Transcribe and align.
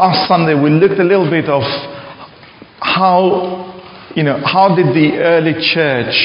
last 0.00 0.26
Sunday 0.28 0.56
we 0.56 0.70
looked 0.70 0.98
a 0.98 1.04
little 1.04 1.28
bit 1.28 1.44
of 1.44 1.60
how, 2.80 3.68
you 4.16 4.22
know, 4.22 4.40
how 4.40 4.72
did 4.74 4.96
the 4.96 5.20
early 5.20 5.52
church 5.60 6.16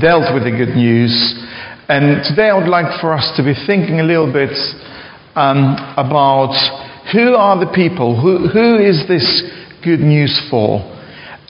dealt 0.00 0.32
with 0.32 0.48
the 0.48 0.50
good 0.50 0.72
news. 0.72 1.12
And 1.92 2.24
today 2.24 2.48
I 2.48 2.56
would 2.56 2.72
like 2.72 2.98
for 2.98 3.12
us 3.12 3.28
to 3.36 3.44
be 3.44 3.52
thinking 3.52 4.00
a 4.00 4.08
little 4.08 4.32
bit 4.32 4.56
um, 5.36 5.76
about 6.00 6.56
who 7.12 7.36
are 7.36 7.60
the 7.60 7.70
people, 7.76 8.16
who, 8.16 8.48
who 8.48 8.80
is 8.80 9.04
this 9.04 9.44
good 9.84 10.00
news 10.00 10.32
for? 10.48 10.80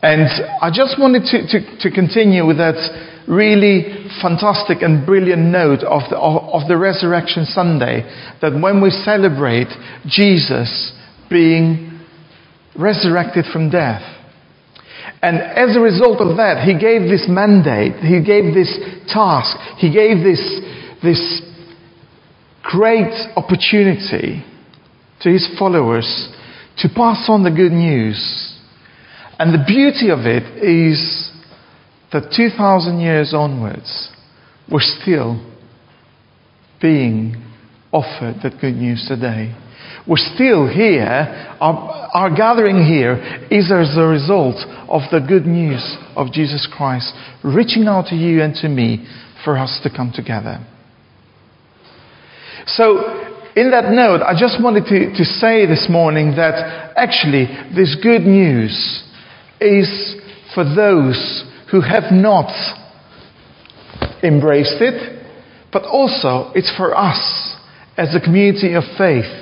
And 0.02 0.26
I 0.58 0.74
just 0.74 0.98
wanted 0.98 1.22
to, 1.30 1.46
to, 1.54 1.86
to 1.86 1.88
continue 1.94 2.50
with 2.50 2.58
that 2.58 2.82
really 3.30 4.10
fantastic 4.18 4.82
and 4.82 5.06
brilliant 5.06 5.54
note 5.54 5.86
of 5.86 6.02
the, 6.10 6.18
of, 6.18 6.50
of 6.50 6.66
the 6.66 6.76
Resurrection 6.76 7.44
Sunday 7.44 8.02
that 8.42 8.58
when 8.58 8.82
we 8.82 8.90
celebrate 8.90 9.70
Jesus 10.10 10.98
being 11.30 12.00
resurrected 12.76 13.46
from 13.52 13.70
death, 13.70 14.02
and 15.22 15.36
as 15.36 15.76
a 15.76 15.80
result 15.80 16.20
of 16.20 16.36
that, 16.38 16.64
he 16.64 16.72
gave 16.78 17.02
this 17.02 17.26
mandate, 17.28 17.96
he 18.00 18.24
gave 18.24 18.54
this 18.54 18.72
task, 19.06 19.56
he 19.76 19.92
gave 19.92 20.24
this, 20.24 20.40
this 21.02 21.42
great 22.62 23.12
opportunity 23.36 24.44
to 25.20 25.30
his 25.30 25.46
followers 25.58 26.30
to 26.78 26.88
pass 26.88 27.26
on 27.28 27.42
the 27.42 27.50
good 27.50 27.72
news. 27.72 28.56
And 29.38 29.52
the 29.52 29.64
beauty 29.66 30.10
of 30.10 30.20
it 30.20 30.44
is 30.62 31.30
that 32.12 32.32
2,000 32.34 33.00
years 33.00 33.34
onwards, 33.34 34.10
we're 34.70 34.80
still 34.80 35.44
being 36.80 37.36
offered 37.92 38.36
that 38.42 38.58
good 38.60 38.74
news 38.74 39.04
today. 39.06 39.54
We're 40.10 40.16
still 40.34 40.66
here. 40.66 41.56
Our, 41.60 42.10
our, 42.12 42.34
gathering 42.34 42.84
here 42.84 43.46
is 43.48 43.70
as 43.70 43.96
a 43.96 44.02
result 44.02 44.56
of 44.88 45.02
the 45.12 45.20
good 45.20 45.46
news 45.46 45.96
of 46.16 46.32
Jesus 46.32 46.66
Christ 46.66 47.14
reaching 47.44 47.86
out 47.86 48.06
to 48.06 48.16
you 48.16 48.42
and 48.42 48.52
to 48.56 48.68
me 48.68 49.06
for 49.44 49.56
us 49.56 49.78
to 49.84 49.88
come 49.88 50.10
together. 50.12 50.66
So, 52.66 52.98
in 53.54 53.70
that 53.70 53.92
note, 53.92 54.20
I 54.22 54.34
just 54.36 54.60
wanted 54.60 54.86
to, 54.86 55.16
to 55.16 55.24
say 55.24 55.64
this 55.66 55.86
morning 55.88 56.34
that 56.34 56.92
actually 56.96 57.46
this 57.72 57.96
good 58.02 58.22
news 58.22 59.04
is 59.60 60.16
for 60.56 60.64
those 60.64 61.44
who 61.70 61.82
have 61.82 62.10
not 62.10 62.50
embraced 64.24 64.80
it, 64.80 65.24
but 65.72 65.84
also 65.84 66.50
it's 66.56 66.72
for 66.76 66.96
us 66.98 67.54
as 67.96 68.12
a 68.16 68.20
community 68.20 68.74
of 68.74 68.82
faith 68.98 69.39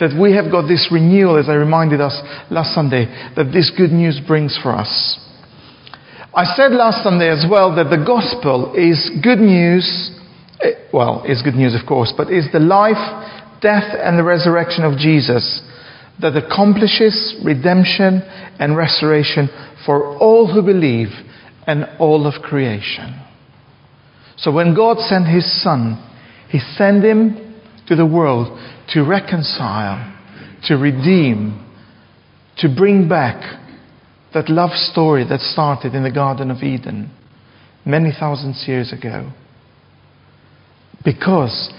that 0.00 0.18
we 0.18 0.32
have 0.32 0.50
got 0.50 0.66
this 0.66 0.88
renewal, 0.90 1.38
as 1.38 1.48
I 1.48 1.54
reminded 1.54 2.00
us 2.00 2.16
last 2.50 2.74
Sunday, 2.74 3.04
that 3.36 3.52
this 3.52 3.70
good 3.76 3.92
news 3.92 4.20
brings 4.26 4.58
for 4.60 4.72
us. 4.72 5.18
I 6.34 6.44
said 6.56 6.72
last 6.72 7.04
Sunday 7.04 7.28
as 7.28 7.44
well 7.48 7.74
that 7.76 7.90
the 7.90 8.02
gospel 8.02 8.72
is 8.74 9.10
good 9.22 9.38
news, 9.38 9.84
eh, 10.60 10.88
well, 10.92 11.24
is 11.26 11.42
good 11.42 11.54
news 11.54 11.74
of 11.74 11.86
course, 11.86 12.14
but 12.16 12.32
is 12.32 12.46
the 12.52 12.60
life, 12.60 13.02
death, 13.60 13.92
and 13.92 14.18
the 14.18 14.24
resurrection 14.24 14.84
of 14.84 14.96
Jesus 14.96 15.60
that 16.20 16.36
accomplishes 16.36 17.36
redemption 17.44 18.22
and 18.58 18.76
restoration 18.76 19.48
for 19.84 20.16
all 20.18 20.52
who 20.52 20.62
believe 20.62 21.08
and 21.66 21.84
all 21.98 22.26
of 22.26 22.42
creation. 22.42 23.20
So 24.36 24.50
when 24.50 24.74
God 24.74 24.98
sent 24.98 25.26
his 25.26 25.44
Son, 25.62 25.98
he 26.48 26.58
sent 26.58 27.04
him 27.04 27.54
to 27.88 27.96
the 27.96 28.06
world 28.06 28.56
to 28.90 29.02
reconcile, 29.02 30.16
to 30.64 30.74
redeem, 30.74 31.66
to 32.58 32.68
bring 32.74 33.08
back 33.08 33.58
that 34.34 34.48
love 34.48 34.70
story 34.70 35.24
that 35.28 35.40
started 35.40 35.94
in 35.94 36.02
the 36.02 36.10
Garden 36.10 36.50
of 36.50 36.62
Eden 36.62 37.10
many 37.84 38.10
thousands 38.18 38.64
years 38.66 38.92
ago. 38.92 39.32
Because 41.04 41.72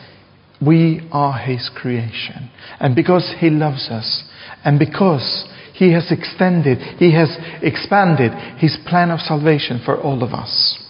we 0.66 1.08
are 1.12 1.38
His 1.38 1.70
creation. 1.76 2.50
And 2.80 2.96
because 2.96 3.34
He 3.40 3.50
loves 3.50 3.90
us. 3.90 4.24
And 4.64 4.80
because 4.80 5.48
He 5.74 5.94
has 5.94 6.12
extended, 6.12 6.78
He 6.98 7.14
has 7.14 7.36
expanded 7.62 8.32
His 8.58 8.78
plan 8.88 9.12
of 9.12 9.20
salvation 9.20 9.82
for 9.84 10.00
all 10.00 10.24
of 10.24 10.34
us. 10.34 10.81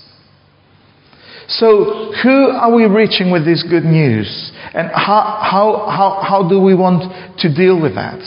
So, 1.48 2.14
who 2.24 2.50
are 2.50 2.74
we 2.74 2.86
reaching 2.86 3.32
with 3.32 3.46
this 3.46 3.64
good 3.64 3.84
news? 3.84 4.52
And 4.74 4.90
how, 4.90 5.40
how, 5.42 5.88
how, 5.90 6.24
how 6.28 6.50
do 6.50 6.62
we 6.62 6.76
want 6.76 7.12
to 7.40 7.54
deal 7.54 7.82
with 7.82 7.96
that? 7.96 8.20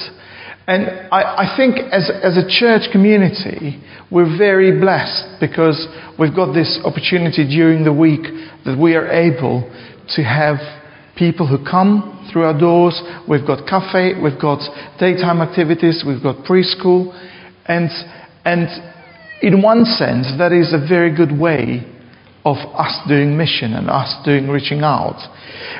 And 0.66 0.86
I, 1.12 1.44
I 1.44 1.56
think 1.56 1.76
as, 1.92 2.10
as 2.22 2.36
a 2.36 2.48
church 2.48 2.90
community, 2.92 3.82
we're 4.10 4.36
very 4.36 4.78
blessed 4.78 5.40
because 5.40 5.86
we've 6.18 6.34
got 6.34 6.52
this 6.54 6.80
opportunity 6.84 7.46
during 7.46 7.84
the 7.84 7.92
week 7.92 8.22
that 8.64 8.78
we 8.78 8.94
are 8.94 9.08
able 9.08 9.62
to 10.16 10.22
have 10.22 10.56
people 11.16 11.46
who 11.46 11.62
come 11.64 12.28
through 12.32 12.44
our 12.44 12.58
doors. 12.58 13.00
We've 13.28 13.46
got 13.46 13.68
cafe, 13.68 14.20
we've 14.20 14.40
got 14.40 14.60
daytime 14.98 15.40
activities, 15.40 16.04
we've 16.06 16.22
got 16.22 16.44
preschool. 16.44 17.12
And, 17.66 17.88
and 18.44 18.68
in 19.42 19.62
one 19.62 19.84
sense, 19.84 20.32
that 20.38 20.52
is 20.52 20.72
a 20.72 20.86
very 20.86 21.14
good 21.14 21.38
way 21.38 21.93
of 22.44 22.56
us 22.74 23.00
doing 23.08 23.36
mission 23.36 23.72
and 23.72 23.88
us 23.88 24.14
doing 24.24 24.48
reaching 24.48 24.80
out. 24.80 25.16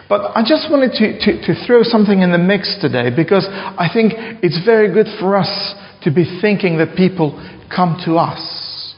But 0.09 0.33
I 0.35 0.43
just 0.47 0.71
wanted 0.71 0.93
to, 0.93 1.19
to, 1.21 1.47
to, 1.47 1.67
throw 1.67 1.83
something 1.83 2.23
in 2.23 2.33
the 2.33 2.39
mix 2.39 2.77
today 2.81 3.11
because 3.15 3.47
I 3.51 3.89
think 3.93 4.15
it's 4.43 4.65
very 4.65 4.93
good 4.93 5.07
for 5.21 5.37
us 5.37 5.75
to 6.03 6.11
be 6.11 6.41
thinking 6.41 6.79
that 6.79 6.97
people 6.97 7.37
come 7.75 8.01
to 8.07 8.17
us 8.17 8.95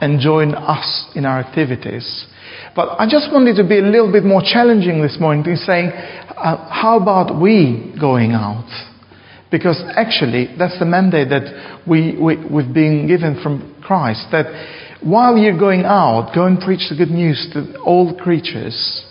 and 0.00 0.20
join 0.20 0.54
us 0.54 1.10
in 1.14 1.24
our 1.26 1.40
activities. 1.40 2.26
But 2.74 3.00
I 3.00 3.06
just 3.10 3.32
wanted 3.32 3.56
to 3.56 3.68
be 3.68 3.78
a 3.78 3.82
little 3.82 4.10
bit 4.10 4.24
more 4.24 4.42
challenging 4.42 5.02
this 5.02 5.18
morning 5.20 5.44
in 5.44 5.56
saying, 5.56 5.88
uh, 5.90 6.68
how 6.70 6.98
about 7.00 7.40
we 7.40 7.94
going 8.00 8.32
out? 8.32 8.68
Because 9.50 9.82
actually, 9.96 10.54
that's 10.56 10.78
the 10.78 10.86
mandate 10.86 11.28
that 11.30 11.82
we, 11.86 12.16
we, 12.16 12.36
we've 12.46 12.72
been 12.72 13.08
given 13.08 13.40
from 13.42 13.74
Christ. 13.82 14.26
That 14.30 14.46
while 15.02 15.36
you're 15.36 15.58
going 15.58 15.84
out, 15.84 16.32
go 16.34 16.46
and 16.46 16.60
preach 16.60 16.88
the 16.90 16.96
good 16.96 17.10
news 17.10 17.48
to 17.54 17.78
all 17.80 18.16
creatures 18.16 19.04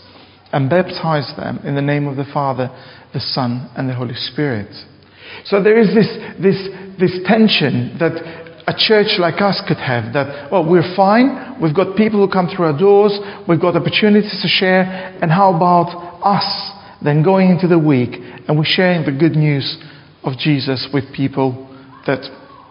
and 0.51 0.69
baptize 0.69 1.31
them 1.37 1.59
in 1.63 1.75
the 1.75 1.81
name 1.81 2.07
of 2.07 2.15
the 2.15 2.25
Father, 2.33 2.69
the 3.13 3.19
Son, 3.19 3.69
and 3.75 3.89
the 3.89 3.95
Holy 3.95 4.15
Spirit. 4.15 4.69
So 5.45 5.61
there 5.61 5.79
is 5.79 5.93
this, 5.93 6.09
this, 6.41 6.57
this 6.99 7.19
tension 7.25 7.97
that 7.99 8.17
a 8.67 8.73
church 8.77 9.17
like 9.17 9.41
us 9.41 9.61
could 9.67 9.77
have 9.77 10.13
that, 10.13 10.51
well, 10.51 10.67
we're 10.67 10.95
fine, 10.95 11.59
we've 11.61 11.75
got 11.75 11.97
people 11.97 12.23
who 12.23 12.31
come 12.31 12.47
through 12.55 12.65
our 12.65 12.77
doors, 12.77 13.17
we've 13.47 13.61
got 13.61 13.75
opportunities 13.75 14.37
to 14.41 14.47
share, 14.47 14.83
and 15.21 15.31
how 15.31 15.55
about 15.55 15.89
us 16.23 16.71
then 17.03 17.23
going 17.23 17.49
into 17.49 17.67
the 17.67 17.79
week 17.79 18.11
and 18.47 18.57
we're 18.57 18.65
sharing 18.65 19.05
the 19.05 19.17
good 19.17 19.35
news 19.35 19.77
of 20.23 20.37
Jesus 20.37 20.87
with 20.93 21.05
people 21.15 21.65
that 22.05 22.21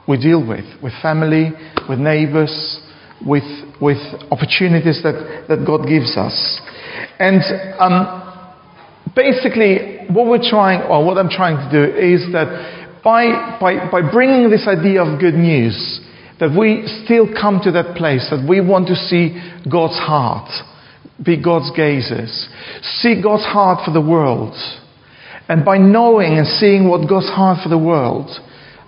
we 0.06 0.18
deal 0.18 0.46
with, 0.46 0.64
with 0.82 0.92
family, 1.02 1.50
with 1.88 1.98
neighbors, 1.98 2.80
with, 3.24 3.44
with 3.80 3.98
opportunities 4.30 5.02
that, 5.02 5.46
that 5.48 5.64
God 5.66 5.88
gives 5.88 6.16
us. 6.16 6.60
And 7.18 7.42
um, 7.78 8.18
basically, 9.14 10.06
what 10.08 10.26
we're 10.26 10.42
trying, 10.42 10.82
or 10.82 11.04
what 11.04 11.18
I'm 11.18 11.30
trying 11.30 11.56
to 11.56 11.70
do, 11.70 11.84
is 11.96 12.32
that 12.32 13.00
by, 13.02 13.58
by, 13.60 13.90
by 13.90 14.02
bringing 14.10 14.50
this 14.50 14.66
idea 14.66 15.02
of 15.02 15.20
good 15.20 15.34
news, 15.34 16.00
that 16.40 16.56
we 16.56 16.86
still 17.04 17.26
come 17.26 17.60
to 17.64 17.72
that 17.72 17.96
place 17.96 18.28
that 18.30 18.46
we 18.48 18.60
want 18.60 18.86
to 18.88 18.94
see 18.94 19.34
God's 19.70 19.98
heart, 19.98 20.50
be 21.24 21.42
God's 21.42 21.70
gazes, 21.76 22.48
see 23.00 23.20
God's 23.20 23.44
heart 23.44 23.84
for 23.84 23.90
the 23.90 24.00
world. 24.00 24.54
And 25.48 25.64
by 25.64 25.78
knowing 25.78 26.38
and 26.38 26.46
seeing 26.46 26.88
what 26.88 27.08
God's 27.08 27.28
heart 27.28 27.58
for 27.62 27.68
the 27.68 27.78
world, 27.78 28.30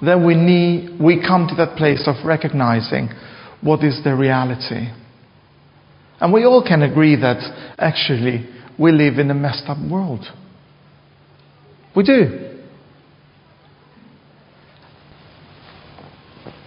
then 0.03 0.25
we 0.25 0.35
need, 0.35 1.01
we 1.01 1.21
come 1.21 1.49
to 1.49 1.55
that 1.57 1.77
place 1.77 2.07
of 2.07 2.25
recognizing 2.25 3.09
what 3.63 3.85
is 3.85 4.01
the 4.05 4.15
reality. 4.15 4.89
And 6.21 6.33
we 6.33 6.45
all 6.45 6.63
can 6.67 6.83
agree 6.83 7.17
that 7.17 7.75
actually 7.79 8.49
we 8.79 8.93
live 8.93 9.19
in 9.19 9.31
a 9.31 9.35
messed 9.35 9.65
up 9.69 9.79
world. 9.91 10.27
We 11.95 12.05
do. 12.05 12.47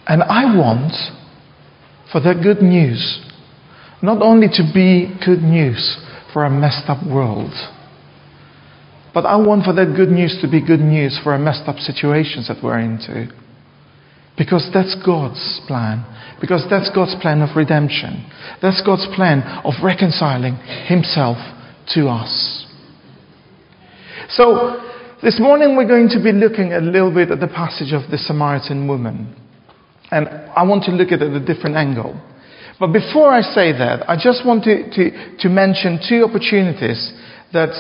And 0.05 0.21
I 0.21 0.55
want 0.55 0.93
for 2.11 2.19
that 2.21 2.41
good 2.43 2.61
news 2.61 3.21
not 4.01 4.21
only 4.21 4.47
to 4.49 4.69
be 4.73 5.17
good 5.25 5.41
news 5.41 5.97
for 6.33 6.43
a 6.43 6.49
messed 6.49 6.89
up 6.89 7.01
world, 7.07 7.53
but 9.13 9.25
I 9.25 9.37
want 9.37 9.63
for 9.63 9.73
that 9.73 9.95
good 9.95 10.09
news 10.09 10.37
to 10.41 10.51
be 10.51 10.59
good 10.59 10.81
news 10.81 11.17
for 11.23 11.33
a 11.33 11.39
messed 11.39 11.67
up 11.67 11.77
situations 11.77 12.49
that 12.49 12.61
we're 12.61 12.79
into. 12.79 13.31
Because 14.37 14.69
that's 14.73 14.95
God's 15.05 15.61
plan. 15.67 16.05
Because 16.41 16.65
that's 16.69 16.89
God's 16.93 17.15
plan 17.21 17.41
of 17.41 17.55
redemption. 17.55 18.29
That's 18.61 18.81
God's 18.85 19.07
plan 19.15 19.41
of 19.63 19.73
reconciling 19.83 20.55
Himself 20.87 21.37
to 21.93 22.07
us. 22.07 22.65
So, 24.29 24.81
This 25.23 25.39
morning 25.39 25.77
we're 25.77 25.87
going 25.87 26.09
to 26.09 26.21
be 26.21 26.33
looking 26.33 26.73
a 26.73 26.81
little 26.81 27.13
bit 27.13 27.31
at 27.31 27.39
the 27.39 27.47
passage 27.47 27.93
of 27.93 28.11
the 28.11 28.17
Samaritan 28.17 28.89
woman. 28.89 29.33
And 30.11 30.27
I 30.27 30.63
want 30.63 30.83
to 30.83 30.91
look 30.91 31.13
at 31.13 31.21
it 31.21 31.31
at 31.31 31.41
a 31.41 31.45
different 31.45 31.77
angle. 31.77 32.19
But 32.77 32.91
before 32.91 33.31
I 33.31 33.39
say 33.39 33.71
that, 33.71 34.03
I 34.09 34.17
just 34.21 34.45
want 34.45 34.65
to, 34.65 34.83
to, 34.83 35.37
to 35.39 35.47
mention 35.47 35.97
two 36.09 36.25
opportunities 36.27 37.13
that 37.53 37.71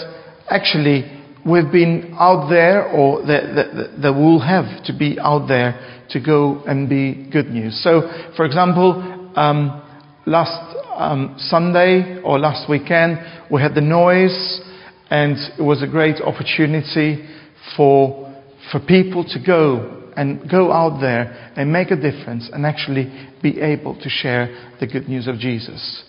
actually 0.49 1.03
we've 1.45 1.69
been 1.69 2.15
out 2.17 2.47
there 2.49 2.87
or 2.87 3.19
that, 3.27 3.43
that, 3.55 4.01
that 4.01 4.13
we'll 4.13 4.39
have 4.39 4.81
to 4.85 4.97
be 4.97 5.19
out 5.19 5.49
there 5.49 5.75
to 6.13 6.19
go 6.19 6.63
and 6.65 6.87
be 6.87 7.29
good 7.31 7.47
news. 7.47 7.81
So, 7.83 8.01
for 8.37 8.45
example, 8.45 9.01
um, 9.35 9.81
last 10.25 10.77
um, 10.95 11.35
Sunday 11.37 12.21
or 12.23 12.39
last 12.39 12.69
weekend, 12.69 13.17
we 13.51 13.61
had 13.61 13.75
the 13.75 13.81
noise, 13.81 14.61
and 15.09 15.35
it 15.59 15.61
was 15.61 15.83
a 15.83 15.87
great 15.87 16.21
opportunity 16.21 17.27
for, 17.75 18.33
for 18.71 18.79
people 18.79 19.23
to 19.25 19.39
go 19.45 20.11
and 20.15 20.49
go 20.49 20.71
out 20.71 21.01
there 21.01 21.51
and 21.55 21.73
make 21.73 21.89
a 21.89 21.95
difference 21.95 22.49
and 22.53 22.65
actually 22.65 23.11
be 23.41 23.59
able 23.59 23.95
to 23.95 24.09
share 24.09 24.73
the 24.79 24.87
good 24.87 25.09
news 25.09 25.27
of 25.27 25.37
Jesus. 25.37 26.03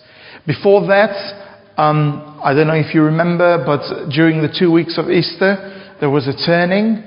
Before 0.45 0.85
that, 0.87 1.73
um, 1.77 2.39
I 2.43 2.53
don't 2.53 2.67
know 2.67 2.75
if 2.75 2.93
you 2.93 3.01
remember, 3.01 3.63
but 3.65 4.09
during 4.11 4.41
the 4.41 4.55
two 4.57 4.71
weeks 4.71 4.97
of 4.97 5.09
Easter, 5.09 5.95
there 5.99 6.09
was 6.09 6.27
a 6.27 6.45
turning, 6.45 7.03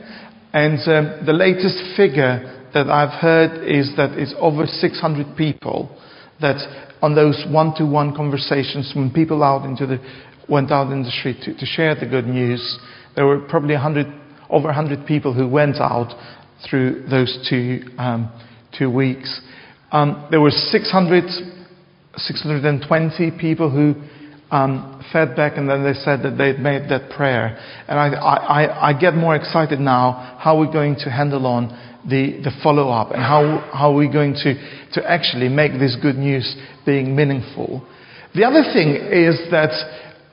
and 0.53 0.79
um, 0.89 1.25
the 1.25 1.33
latest 1.33 1.97
figure 1.97 2.58
that 2.79 2.91
I've 2.91 3.21
heard 3.21 3.67
is 3.67 3.93
that 3.97 4.13
it's 4.13 4.35
over 4.39 4.65
600 4.67 5.37
people 5.37 5.91
that 6.41 6.57
on 7.03 7.17
those 7.17 7.45
one-to-one 7.51 8.15
conversations 8.15 8.93
when 8.95 9.11
people 9.11 9.43
out 9.43 9.65
into 9.65 9.85
the, 9.85 9.99
went 10.49 10.71
out 10.71 10.93
in 10.93 11.03
the 11.03 11.11
street 11.11 11.39
to, 11.43 11.59
to 11.59 11.67
share 11.67 11.97
the 11.97 12.07
good 12.07 12.27
news, 12.27 12.79
there 13.17 13.27
were 13.27 13.41
probably 13.41 13.75
100, 13.75 14.07
over 14.49 14.67
100 14.67 15.07
people 15.07 15.35
who 15.35 15.49
went 15.49 15.77
out 15.77 16.15
through 16.69 17.05
those 17.11 17.47
two, 17.51 17.81
um, 17.99 18.31
two 18.79 18.91
weeks. 18.91 19.41
Um, 19.91 20.29
there 20.31 20.41
were 20.41 20.51
600, 20.51 21.25
620 22.17 23.33
people 23.41 23.71
who 23.71 23.95
um, 24.53 24.98
fed 25.13 25.37
back 25.37 25.57
and 25.57 25.69
then 25.69 25.85
they 25.85 25.95
said 25.95 26.23
that 26.23 26.37
they'd 26.37 26.59
made 26.59 26.89
that 26.91 27.11
prayer. 27.11 27.59
And 27.89 27.99
I, 27.99 28.09
I, 28.09 28.91
I 28.91 28.99
get 28.99 29.15
more 29.15 29.35
excited 29.35 29.81
now 29.81 30.37
how 30.39 30.59
we're 30.59 30.73
going 30.73 30.97
to 31.05 31.11
handle 31.11 31.47
on 31.47 31.69
the, 32.09 32.41
the 32.43 32.51
follow 32.63 32.91
up 32.91 33.11
and 33.13 33.21
how, 33.21 33.69
how 33.73 33.95
we're 33.95 34.13
going 34.13 34.35
to, 34.35 34.55
to 34.93 35.11
actually 35.11 35.49
make 35.49 35.73
this 35.73 35.97
good 36.01 36.17
news 36.17 36.57
being 36.87 37.15
meaningful. 37.15 37.87
The 38.35 38.45
other 38.45 38.63
thing 38.73 38.97
is 38.97 39.39
that 39.51 39.73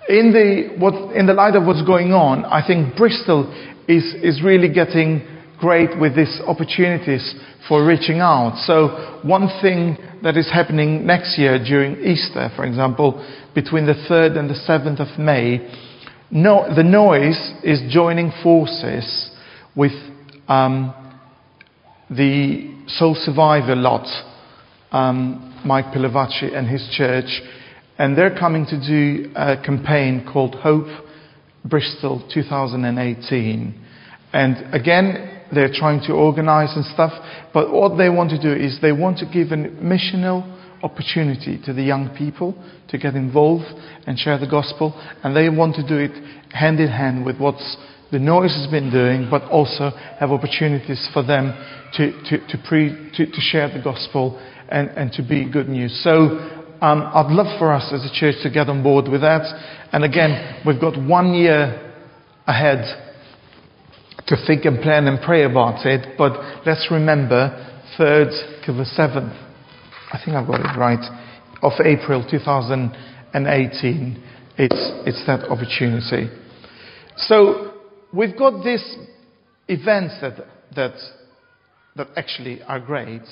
in 0.07 0.31
the, 0.31 0.77
what, 0.77 1.15
in 1.15 1.25
the 1.25 1.33
light 1.33 1.55
of 1.55 1.65
what's 1.65 1.85
going 1.85 2.13
on, 2.13 2.45
I 2.45 2.65
think 2.65 2.95
Bristol 2.95 3.49
is, 3.87 4.03
is 4.21 4.43
really 4.43 4.69
getting 4.71 5.25
great 5.59 5.99
with 5.99 6.15
these 6.15 6.41
opportunities 6.45 7.33
for 7.67 7.85
reaching 7.85 8.19
out. 8.19 8.57
So, 8.65 9.19
one 9.23 9.49
thing 9.61 9.97
that 10.23 10.37
is 10.37 10.49
happening 10.51 11.05
next 11.05 11.37
year 11.37 11.57
during 11.63 11.97
Easter, 12.03 12.49
for 12.55 12.65
example, 12.65 13.25
between 13.53 13.85
the 13.85 13.93
3rd 14.09 14.37
and 14.37 14.49
the 14.49 14.53
7th 14.53 14.99
of 14.99 15.19
May, 15.19 15.59
no, 16.31 16.65
the 16.75 16.83
noise 16.83 17.53
is 17.63 17.81
joining 17.91 18.31
forces 18.43 19.31
with 19.75 19.93
um, 20.47 20.93
the 22.09 22.73
Soul 22.87 23.15
Survivor 23.15 23.75
lot, 23.75 24.07
um, 24.91 25.61
Mike 25.65 25.85
Pilavachi 25.85 26.55
and 26.55 26.67
his 26.67 26.87
church, 26.91 27.41
and 27.97 28.17
they're 28.17 28.37
coming 28.37 28.65
to 28.65 28.79
do 28.79 29.31
a 29.35 29.55
campaign 29.63 30.27
called 30.31 30.55
Hope 30.55 30.87
Bristol 31.63 32.27
2018. 32.33 33.81
And 34.33 34.73
again, 34.73 35.34
they're 35.53 35.73
trying 35.73 36.01
to 36.07 36.13
organize 36.13 36.75
and 36.75 36.85
stuff, 36.85 37.11
but 37.53 37.71
what 37.71 37.97
they 37.97 38.09
want 38.09 38.29
to 38.31 38.41
do 38.41 38.51
is 38.51 38.79
they 38.81 38.91
want 38.91 39.17
to 39.19 39.25
give 39.25 39.51
a 39.51 39.57
missional 39.57 40.43
opportunity 40.83 41.59
to 41.65 41.73
the 41.73 41.83
young 41.83 42.13
people 42.17 42.53
to 42.89 42.97
get 42.97 43.15
involved 43.15 43.65
and 44.07 44.17
share 44.17 44.37
the 44.37 44.47
gospel, 44.47 44.93
and 45.23 45.35
they 45.35 45.49
want 45.49 45.75
to 45.75 45.87
do 45.87 45.97
it 45.97 46.11
hand 46.53 46.79
in 46.79 46.89
hand 46.89 47.25
with 47.25 47.37
what 47.39 47.55
the 48.11 48.19
noise 48.19 48.55
has 48.55 48.69
been 48.69 48.91
doing, 48.91 49.27
but 49.29 49.43
also 49.49 49.89
have 50.19 50.31
opportunities 50.31 51.09
for 51.11 51.23
them 51.23 51.53
to, 51.93 52.11
to, 52.29 52.37
to, 52.47 52.57
pre, 52.67 53.11
to, 53.15 53.25
to 53.25 53.41
share 53.41 53.67
the 53.67 53.81
gospel 53.83 54.39
and, 54.69 54.89
and 54.89 55.11
to 55.11 55.23
be 55.23 55.49
good 55.51 55.67
news. 55.67 55.99
So 56.03 56.11
um, 56.81 57.01
I'd 57.13 57.31
love 57.31 57.57
for 57.57 57.73
us 57.73 57.91
as 57.91 58.05
a 58.05 58.13
church 58.13 58.35
to 58.43 58.49
get 58.49 58.69
on 58.69 58.83
board 58.83 59.07
with 59.07 59.21
that. 59.21 59.41
And 59.91 60.03
again, 60.03 60.61
we've 60.65 60.79
got 60.79 60.97
one 61.01 61.33
year 61.33 61.93
ahead 62.47 62.83
to 64.27 64.35
think 64.47 64.65
and 64.65 64.81
plan 64.81 65.07
and 65.07 65.21
pray 65.21 65.43
about 65.43 65.85
it, 65.85 66.17
but 66.17 66.33
let's 66.65 66.87
remember 66.89 67.51
3rd 67.97 68.65
to 68.65 68.73
the 68.73 68.83
7th, 68.83 69.33
I 70.11 70.19
think 70.23 70.35
I've 70.35 70.47
got 70.47 70.61
it 70.61 70.77
right, 70.77 71.03
of 71.61 71.73
April 71.83 72.25
2018. 72.29 74.23
It's, 74.57 74.73
it's 75.05 75.25
that 75.27 75.49
opportunity. 75.49 76.29
So 77.17 77.73
we've 78.13 78.37
got 78.37 78.63
these 78.63 78.97
events 79.67 80.15
that, 80.21 80.33
that, 80.75 80.93
that 81.95 82.07
actually 82.15 82.61
are 82.63 82.79
great, 82.79 83.23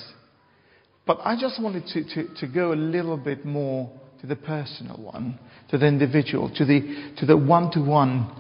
but 1.05 1.19
I 1.23 1.35
just 1.39 1.61
wanted 1.61 1.87
to, 1.87 2.03
to, 2.03 2.35
to 2.35 2.47
go 2.47 2.73
a 2.73 2.75
little 2.75 3.17
bit 3.17 3.45
more 3.45 3.91
to 4.21 4.27
the 4.27 4.35
personal 4.35 5.01
one, 5.01 5.39
to 5.69 5.77
the 5.77 5.87
individual, 5.87 6.49
to 6.55 6.65
the, 6.65 7.13
to 7.17 7.25
the 7.25 7.35
one-to-one 7.35 8.31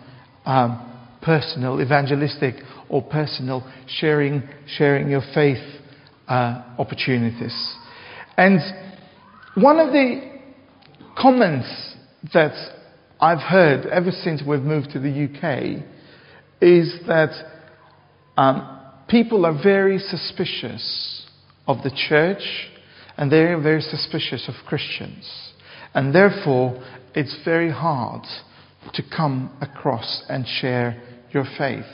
um, 0.45 0.92
personal, 1.23 1.81
evangelistic, 1.81 2.55
or 2.89 3.01
personal 3.01 3.69
sharing, 3.87 4.43
sharing 4.67 5.09
your 5.09 5.23
faith 5.33 5.63
uh, 6.27 6.63
opportunities. 6.77 7.75
And 8.37 8.59
one 9.55 9.79
of 9.79 9.91
the 9.91 10.39
comments 11.17 11.95
that 12.33 12.53
I've 13.19 13.39
heard 13.39 13.85
ever 13.85 14.11
since 14.11 14.41
we've 14.45 14.61
moved 14.61 14.91
to 14.91 14.99
the 14.99 15.09
UK 15.09 15.83
is 16.61 16.99
that 17.07 17.31
um, 18.37 18.79
people 19.07 19.45
are 19.45 19.57
very 19.61 19.99
suspicious 19.99 21.25
of 21.67 21.77
the 21.83 21.91
church 22.09 22.41
and 23.17 23.31
they're 23.31 23.61
very 23.61 23.81
suspicious 23.81 24.49
of 24.49 24.55
Christians. 24.65 25.51
And 25.93 26.13
therefore, 26.13 26.83
it's 27.13 27.37
very 27.45 27.71
hard 27.71 28.23
to 28.93 29.03
come 29.15 29.55
across 29.61 30.23
and 30.27 30.45
share 30.47 31.01
your 31.33 31.45
faith. 31.57 31.85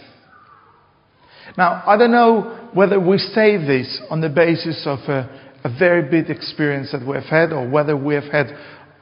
Now, 1.57 1.83
I 1.85 1.97
don't 1.97 2.11
know 2.11 2.69
whether 2.73 2.99
we 2.99 3.17
say 3.17 3.57
this 3.57 4.01
on 4.09 4.21
the 4.21 4.29
basis 4.29 4.83
of 4.85 4.99
a, 5.07 5.29
a 5.63 5.79
very 5.79 6.09
big 6.09 6.29
experience 6.29 6.91
that 6.91 7.05
we've 7.05 7.23
had 7.23 7.51
or 7.51 7.67
whether 7.67 7.97
we 7.97 8.13
have 8.13 8.31
had 8.31 8.47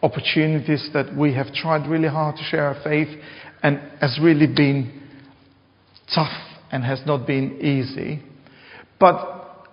opportunities 0.01 0.89
that 0.93 1.15
we 1.15 1.33
have 1.33 1.53
tried 1.53 1.89
really 1.89 2.07
hard 2.07 2.35
to 2.37 2.43
share 2.43 2.65
our 2.65 2.81
faith 2.83 3.09
and 3.63 3.79
has 3.99 4.17
really 4.21 4.47
been 4.47 5.01
tough 6.13 6.31
and 6.71 6.83
has 6.83 7.01
not 7.05 7.27
been 7.27 7.59
easy. 7.59 8.21
But 8.99 9.65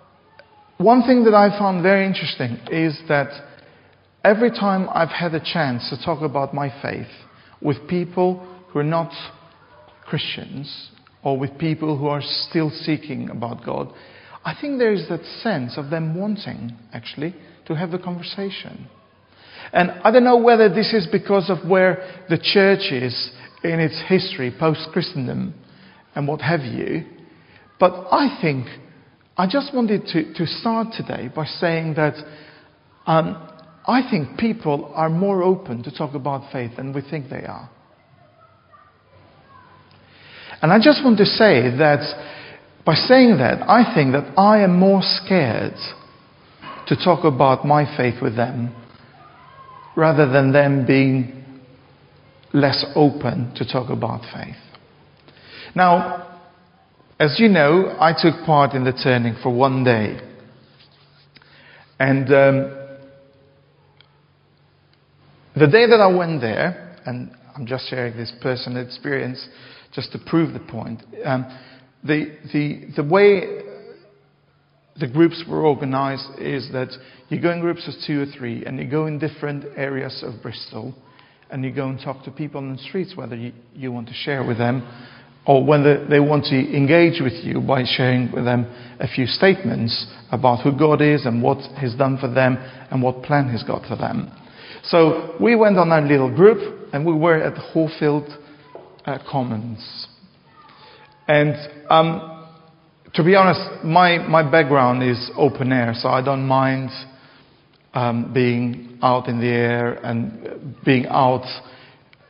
one 0.77 1.03
thing 1.03 1.23
that 1.23 1.33
I 1.33 1.57
found 1.57 1.83
very 1.83 2.05
interesting 2.05 2.57
is 2.71 2.99
that 3.07 3.29
every 4.23 4.49
time 4.49 4.89
I've 4.93 5.09
had 5.09 5.33
a 5.33 5.39
chance 5.39 5.89
to 5.89 6.03
talk 6.03 6.21
about 6.21 6.53
my 6.53 6.69
faith 6.81 7.07
with 7.61 7.87
people 7.87 8.45
who 8.69 8.79
are 8.79 8.83
not 8.83 9.11
Christians 10.05 10.89
or 11.23 11.37
with 11.37 11.57
people 11.57 11.97
who 11.97 12.07
are 12.07 12.21
still 12.21 12.69
seeking 12.69 13.29
about 13.29 13.65
God, 13.65 13.91
I 14.43 14.55
think 14.59 14.77
there 14.77 14.93
is 14.93 15.07
that 15.09 15.23
sense 15.41 15.77
of 15.77 15.89
them 15.89 16.19
wanting, 16.19 16.77
actually, 16.93 17.35
to 17.65 17.75
have 17.75 17.93
a 17.93 17.99
conversation. 17.99 18.87
And 19.73 19.91
I 20.03 20.11
don't 20.11 20.23
know 20.23 20.37
whether 20.37 20.69
this 20.69 20.93
is 20.93 21.07
because 21.11 21.49
of 21.49 21.67
where 21.67 22.23
the 22.29 22.37
church 22.37 22.91
is 22.91 23.31
in 23.63 23.79
its 23.79 23.99
history, 24.07 24.53
post 24.57 24.87
Christendom, 24.93 25.55
and 26.13 26.27
what 26.27 26.41
have 26.41 26.61
you, 26.61 27.05
but 27.79 28.07
I 28.11 28.37
think 28.41 28.67
I 29.37 29.47
just 29.47 29.73
wanted 29.73 30.05
to, 30.07 30.33
to 30.33 30.45
start 30.45 30.87
today 30.95 31.29
by 31.35 31.45
saying 31.45 31.95
that 31.95 32.13
um, 33.05 33.49
I 33.85 34.09
think 34.09 34.39
people 34.39 34.91
are 34.95 35.09
more 35.09 35.43
open 35.43 35.83
to 35.83 35.91
talk 35.95 36.15
about 36.15 36.51
faith 36.53 36.77
than 36.77 36.93
we 36.93 37.01
think 37.01 37.29
they 37.29 37.43
are. 37.43 37.69
And 40.65 40.73
I 40.73 40.79
just 40.79 41.03
want 41.03 41.19
to 41.19 41.25
say 41.27 41.77
that 41.77 41.99
by 42.83 42.95
saying 42.95 43.37
that, 43.37 43.61
I 43.69 43.93
think 43.93 44.13
that 44.13 44.33
I 44.35 44.63
am 44.63 44.79
more 44.79 45.01
scared 45.03 45.75
to 46.87 46.95
talk 46.95 47.23
about 47.23 47.67
my 47.67 47.85
faith 47.95 48.15
with 48.19 48.35
them 48.35 48.75
rather 49.95 50.27
than 50.27 50.53
them 50.53 50.83
being 50.87 51.45
less 52.51 52.83
open 52.95 53.53
to 53.57 53.71
talk 53.71 53.91
about 53.91 54.21
faith. 54.33 54.55
Now, 55.75 56.39
as 57.19 57.35
you 57.37 57.47
know, 57.47 57.95
I 57.99 58.13
took 58.19 58.43
part 58.43 58.73
in 58.73 58.85
the 58.85 58.91
turning 58.91 59.35
for 59.43 59.53
one 59.53 59.83
day. 59.83 60.19
And 61.99 62.25
um, 62.33 62.87
the 65.55 65.67
day 65.67 65.85
that 65.85 65.99
I 66.01 66.07
went 66.07 66.41
there, 66.41 66.97
and 67.05 67.29
I'm 67.55 67.67
just 67.67 67.87
sharing 67.87 68.17
this 68.17 68.33
personal 68.41 68.83
experience 68.83 69.47
just 69.95 70.11
to 70.11 70.19
prove 70.19 70.53
the 70.53 70.59
point. 70.59 71.01
Um, 71.23 71.45
the, 72.03 72.37
the, 72.53 72.87
the 72.97 73.03
way 73.03 73.63
the 74.99 75.07
groups 75.07 75.43
were 75.49 75.65
organized 75.65 76.39
is 76.39 76.69
that 76.71 76.89
you 77.29 77.41
go 77.41 77.51
in 77.51 77.61
groups 77.61 77.87
of 77.87 77.93
two 78.05 78.21
or 78.21 78.25
three 78.37 78.65
and 78.65 78.77
you 78.77 78.89
go 78.89 79.07
in 79.07 79.17
different 79.17 79.65
areas 79.75 80.23
of 80.25 80.41
Bristol 80.41 80.93
and 81.49 81.63
you 81.63 81.71
go 81.71 81.89
and 81.89 81.99
talk 81.99 82.23
to 82.25 82.31
people 82.31 82.59
on 82.59 82.73
the 82.73 82.83
streets 82.83 83.13
whether 83.15 83.35
you, 83.35 83.51
you 83.73 83.91
want 83.91 84.07
to 84.07 84.13
share 84.13 84.45
with 84.45 84.57
them 84.57 84.87
or 85.47 85.65
whether 85.65 86.05
they 86.07 86.19
want 86.19 86.43
to 86.45 86.55
engage 86.55 87.21
with 87.21 87.33
you 87.43 87.61
by 87.61 87.83
sharing 87.85 88.31
with 88.31 88.45
them 88.45 88.65
a 88.99 89.07
few 89.07 89.25
statements 89.25 90.07
about 90.31 90.63
who 90.63 90.77
God 90.77 91.01
is 91.01 91.25
and 91.25 91.41
what 91.41 91.57
He's 91.79 91.95
done 91.95 92.17
for 92.17 92.27
them 92.27 92.57
and 92.91 93.01
what 93.01 93.23
plan 93.23 93.51
He's 93.51 93.63
got 93.63 93.87
for 93.87 93.95
them. 93.95 94.31
So 94.83 95.35
we 95.39 95.55
went 95.55 95.77
on 95.77 95.91
our 95.91 96.01
little 96.01 96.33
group 96.33 96.89
and 96.93 97.05
we 97.05 97.13
were 97.13 97.41
at 97.41 97.55
the 97.55 97.61
Horfield 97.61 98.27
uh, 99.05 99.19
Commons. 99.29 100.07
And 101.27 101.55
um, 101.89 102.47
to 103.13 103.23
be 103.23 103.35
honest, 103.35 103.83
my, 103.83 104.17
my 104.27 104.43
background 104.49 105.03
is 105.03 105.31
open 105.37 105.71
air, 105.71 105.93
so 105.95 106.09
I 106.09 106.23
don't 106.23 106.45
mind 106.45 106.89
um, 107.93 108.33
being 108.33 108.99
out 109.01 109.27
in 109.27 109.39
the 109.39 109.47
air 109.47 109.93
and 110.03 110.75
being 110.83 111.05
out 111.07 111.45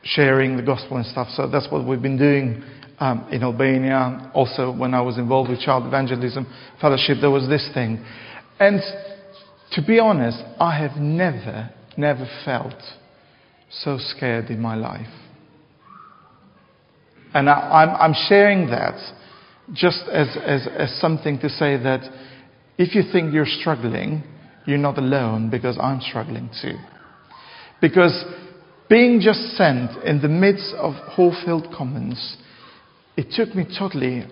sharing 0.02 0.56
the 0.56 0.62
gospel 0.62 0.96
and 0.96 1.06
stuff. 1.06 1.28
So 1.34 1.48
that's 1.50 1.70
what 1.70 1.86
we've 1.86 2.00
been 2.00 2.18
doing 2.18 2.62
um, 3.00 3.26
in 3.30 3.42
Albania. 3.42 4.30
Also, 4.32 4.72
when 4.74 4.94
I 4.94 5.00
was 5.00 5.18
involved 5.18 5.50
with 5.50 5.60
Child 5.60 5.86
Evangelism 5.86 6.46
Fellowship, 6.80 7.18
there 7.20 7.30
was 7.30 7.48
this 7.48 7.68
thing. 7.74 8.04
And 8.60 8.80
to 9.72 9.82
be 9.84 9.98
honest, 9.98 10.42
I 10.60 10.78
have 10.78 10.96
never, 10.96 11.70
never 11.96 12.28
felt 12.44 12.80
so 13.70 13.98
scared 13.98 14.50
in 14.50 14.60
my 14.60 14.76
life. 14.76 15.25
And 17.34 17.50
I, 17.50 17.96
am 18.00 18.14
sharing 18.28 18.70
that 18.70 18.94
just 19.72 20.02
as, 20.12 20.36
as, 20.44 20.68
as 20.76 21.00
something 21.00 21.38
to 21.40 21.48
say 21.48 21.76
that 21.76 22.00
if 22.78 22.94
you 22.94 23.02
think 23.12 23.32
you're 23.32 23.46
struggling, 23.46 24.22
you're 24.66 24.78
not 24.78 24.98
alone 24.98 25.50
because 25.50 25.78
I'm 25.80 26.00
struggling 26.00 26.50
too. 26.62 26.76
Because 27.80 28.24
being 28.88 29.20
just 29.20 29.40
sent 29.56 30.02
in 30.04 30.20
the 30.22 30.28
midst 30.28 30.74
of 30.78 30.94
Horfield 30.94 31.68
Commons 31.76 32.36
it 33.16 33.30
took 33.34 33.54
me 33.54 33.64
totally 33.78 34.24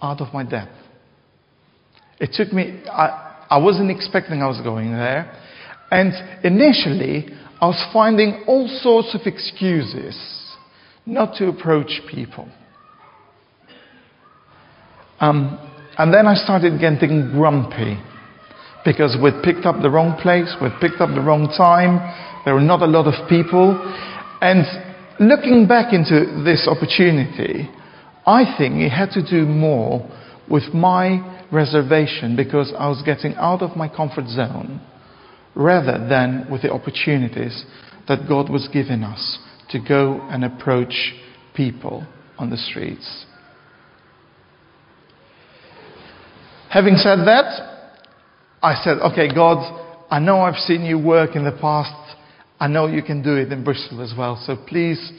out 0.00 0.20
of 0.20 0.32
my 0.32 0.42
depth. 0.44 0.72
It 2.18 2.30
took 2.32 2.52
me, 2.52 2.82
I, 2.90 3.46
I 3.50 3.58
wasn't 3.58 3.90
expecting 3.90 4.42
I 4.42 4.48
was 4.48 4.60
going 4.62 4.92
there. 4.92 5.36
And 5.90 6.12
initially, 6.44 7.28
I 7.60 7.66
was 7.66 7.90
finding 7.92 8.44
all 8.46 8.68
sorts 8.82 9.14
of 9.14 9.26
excuses 9.26 10.16
not 11.10 11.34
to 11.36 11.48
approach 11.48 12.00
people. 12.08 12.48
Um, 15.18 15.58
and 15.98 16.14
then 16.14 16.26
I 16.26 16.34
started 16.34 16.80
getting 16.80 17.32
grumpy 17.32 18.00
because 18.84 19.16
we'd 19.22 19.42
picked 19.42 19.66
up 19.66 19.82
the 19.82 19.90
wrong 19.90 20.16
place, 20.22 20.54
we'd 20.62 20.80
picked 20.80 21.00
up 21.02 21.10
the 21.14 21.20
wrong 21.20 21.52
time, 21.56 21.98
there 22.44 22.54
were 22.54 22.60
not 22.60 22.80
a 22.80 22.86
lot 22.86 23.06
of 23.06 23.28
people. 23.28 23.76
And 24.40 24.64
looking 25.18 25.66
back 25.68 25.92
into 25.92 26.42
this 26.42 26.66
opportunity, 26.66 27.68
I 28.24 28.56
think 28.56 28.76
it 28.76 28.90
had 28.90 29.10
to 29.10 29.22
do 29.22 29.44
more 29.44 30.08
with 30.48 30.72
my 30.72 31.44
reservation 31.52 32.36
because 32.36 32.72
I 32.78 32.88
was 32.88 33.02
getting 33.04 33.34
out 33.34 33.60
of 33.60 33.76
my 33.76 33.88
comfort 33.88 34.28
zone 34.28 34.80
rather 35.54 35.98
than 36.08 36.46
with 36.50 36.62
the 36.62 36.72
opportunities 36.72 37.64
that 38.08 38.26
God 38.26 38.48
was 38.48 38.68
giving 38.72 39.02
us 39.02 39.38
to 39.70 39.78
go 39.78 40.20
and 40.30 40.44
approach 40.44 41.14
people 41.54 42.06
on 42.38 42.50
the 42.50 42.56
streets. 42.56 43.26
Having 46.70 46.96
said 46.96 47.18
that, 47.26 47.70
I 48.62 48.74
said, 48.84 48.98
okay, 48.98 49.32
God, 49.34 49.58
I 50.10 50.18
know 50.18 50.40
I've 50.40 50.54
seen 50.54 50.82
you 50.82 50.98
work 50.98 51.34
in 51.34 51.44
the 51.44 51.56
past. 51.60 52.16
I 52.58 52.68
know 52.68 52.86
you 52.86 53.02
can 53.02 53.22
do 53.22 53.36
it 53.36 53.50
in 53.52 53.64
Bristol 53.64 54.02
as 54.02 54.12
well. 54.16 54.40
So 54.46 54.56
please 54.68 55.12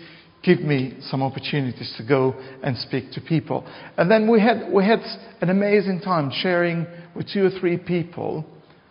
give 0.43 0.59
me 0.59 0.97
some 1.01 1.21
opportunities 1.21 1.93
to 1.97 2.07
go 2.07 2.35
and 2.63 2.77
speak 2.77 3.11
to 3.11 3.21
people. 3.21 3.65
And 3.97 4.09
then 4.09 4.29
we 4.29 4.39
had, 4.39 4.71
we 4.71 4.85
had 4.85 4.99
an 5.41 5.49
amazing 5.49 6.01
time 6.01 6.31
sharing 6.33 6.87
with 7.15 7.27
two 7.31 7.45
or 7.45 7.49
three 7.59 7.77
people 7.77 8.45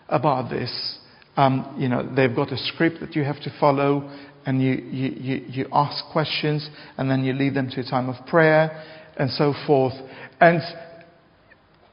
about 0.09 0.51
this. 0.51 0.99
Um, 1.37 1.77
you 1.79 1.89
know, 1.89 2.09
they've 2.15 2.35
got 2.35 2.53
a 2.53 2.59
script 2.59 3.01
that 3.01 3.15
you 3.15 3.25
have 3.25 3.41
to 3.43 3.53
follow, 3.59 4.11
and 4.47 4.63
you, 4.63 4.73
you, 4.73 5.11
you, 5.11 5.45
you 5.49 5.67
ask 5.73 6.05
questions, 6.13 6.69
and 6.97 7.11
then 7.11 7.25
you 7.25 7.33
lead 7.33 7.55
them 7.55 7.71
to 7.71 7.81
a 7.81 7.85
time 7.85 8.09
of 8.09 8.27
prayer, 8.27 8.85
and 9.17 9.31
so 9.31 9.55
forth. 9.67 9.95
And 10.41 10.63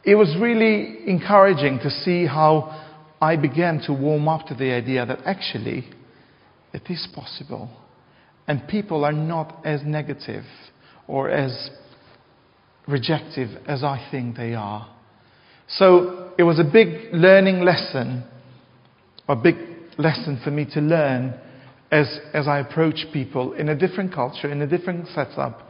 it 0.04 0.16
was 0.16 0.36
really 0.40 1.08
encouraging 1.08 1.80
to 1.80 1.90
see 1.90 2.26
how 2.26 2.86
I 3.22 3.36
began 3.36 3.82
to 3.88 3.94
warm 3.94 4.28
up 4.28 4.48
to 4.48 4.56
the 4.56 4.72
idea 4.72 5.06
that 5.06 5.20
actually 5.26 5.90
it 6.74 6.84
is 6.90 7.08
possible 7.14 7.70
and 8.48 8.66
people 8.68 9.04
are 9.04 9.12
not 9.12 9.60
as 9.66 9.82
negative 9.84 10.46
or 11.08 11.30
as 11.30 11.70
rejective 12.88 13.50
as 13.68 13.84
I 13.84 14.08
think 14.10 14.38
they 14.38 14.54
are. 14.54 14.90
So 15.68 16.32
it 16.38 16.44
was 16.44 16.60
a 16.60 16.64
big 16.64 17.14
learning 17.14 17.62
lesson, 17.62 18.24
a 19.28 19.36
big 19.36 19.56
lesson 19.98 20.40
for 20.44 20.52
me 20.52 20.66
to 20.74 20.80
learn 20.80 21.34
as, 21.92 22.20
as 22.34 22.48
I 22.48 22.60
approach 22.60 23.06
people 23.14 23.54
in 23.54 23.70
a 23.70 23.76
different 23.76 24.14
culture, 24.14 24.52
in 24.52 24.62
a 24.62 24.68
different 24.68 25.08
setup, 25.10 25.64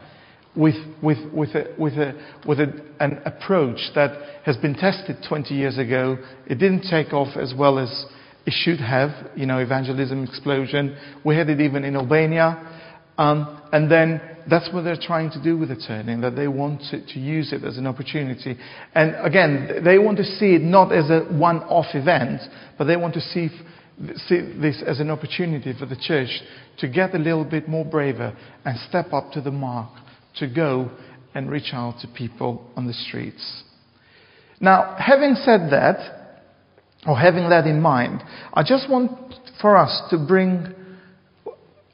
with, 0.55 0.75
with, 1.03 1.19
with, 1.31 1.50
a, 1.50 1.75
with, 1.77 1.93
a, 1.93 2.13
with 2.47 2.59
a, 2.59 2.74
an 3.00 3.21
approach 3.25 3.79
that 3.93 4.41
has 4.43 4.57
been 4.57 4.74
tested 4.74 5.17
20 5.27 5.53
years 5.53 5.77
ago. 5.77 6.17
It 6.47 6.55
didn't 6.55 6.89
take 6.89 7.13
off 7.13 7.38
as 7.38 7.53
well 7.57 7.77
as 7.77 8.05
it 8.45 8.53
should 8.53 8.79
have, 8.79 9.12
you 9.36 9.45
know, 9.45 9.59
evangelism 9.59 10.24
explosion. 10.24 10.97
We 11.24 11.36
had 11.36 11.50
it 11.50 11.62
even 11.62 11.83
in 11.83 11.95
Albania. 11.95 12.75
Um, 13.17 13.62
and 13.71 13.91
then 13.91 14.21
that's 14.50 14.71
what 14.74 14.83
they're 14.83 15.00
trying 15.00 15.31
to 15.31 15.43
do 15.43 15.57
with 15.57 15.69
the 15.69 15.75
turning, 15.75 16.21
that 16.21 16.36
they 16.36 16.47
want 16.47 16.81
to, 16.91 17.05
to 17.13 17.19
use 17.19 17.51
it 17.51 17.63
as 17.63 17.77
an 17.77 17.86
opportunity. 17.86 18.57
And 18.95 19.15
again, 19.25 19.83
they 19.83 19.97
want 20.00 20.17
to 20.17 20.24
see 20.24 20.55
it 20.55 20.62
not 20.62 20.91
as 20.93 21.09
a 21.09 21.25
one 21.31 21.57
off 21.63 21.93
event, 21.93 22.41
but 22.77 22.86
they 22.86 22.95
want 22.95 23.13
to 23.15 23.21
see, 23.21 23.50
see 24.27 24.41
this 24.59 24.83
as 24.85 24.99
an 24.99 25.09
opportunity 25.09 25.73
for 25.77 25.85
the 25.85 25.95
church 25.95 26.29
to 26.79 26.87
get 26.87 27.15
a 27.15 27.17
little 27.17 27.45
bit 27.45 27.67
more 27.67 27.85
braver 27.85 28.35
and 28.63 28.77
step 28.87 29.11
up 29.11 29.31
to 29.31 29.41
the 29.41 29.51
mark, 29.51 29.89
to 30.37 30.47
go 30.47 30.91
and 31.33 31.49
reach 31.49 31.69
out 31.73 31.99
to 32.01 32.07
people 32.07 32.69
on 32.75 32.87
the 32.87 32.93
streets. 32.93 33.63
Now, 34.59 34.95
having 34.99 35.35
said 35.35 35.69
that, 35.71 36.13
or 37.05 37.17
having 37.17 37.49
that 37.49 37.65
in 37.65 37.81
mind, 37.81 38.23
I 38.53 38.63
just 38.63 38.89
want 38.89 39.11
for 39.61 39.77
us 39.77 40.01
to 40.09 40.17
bring 40.17 40.73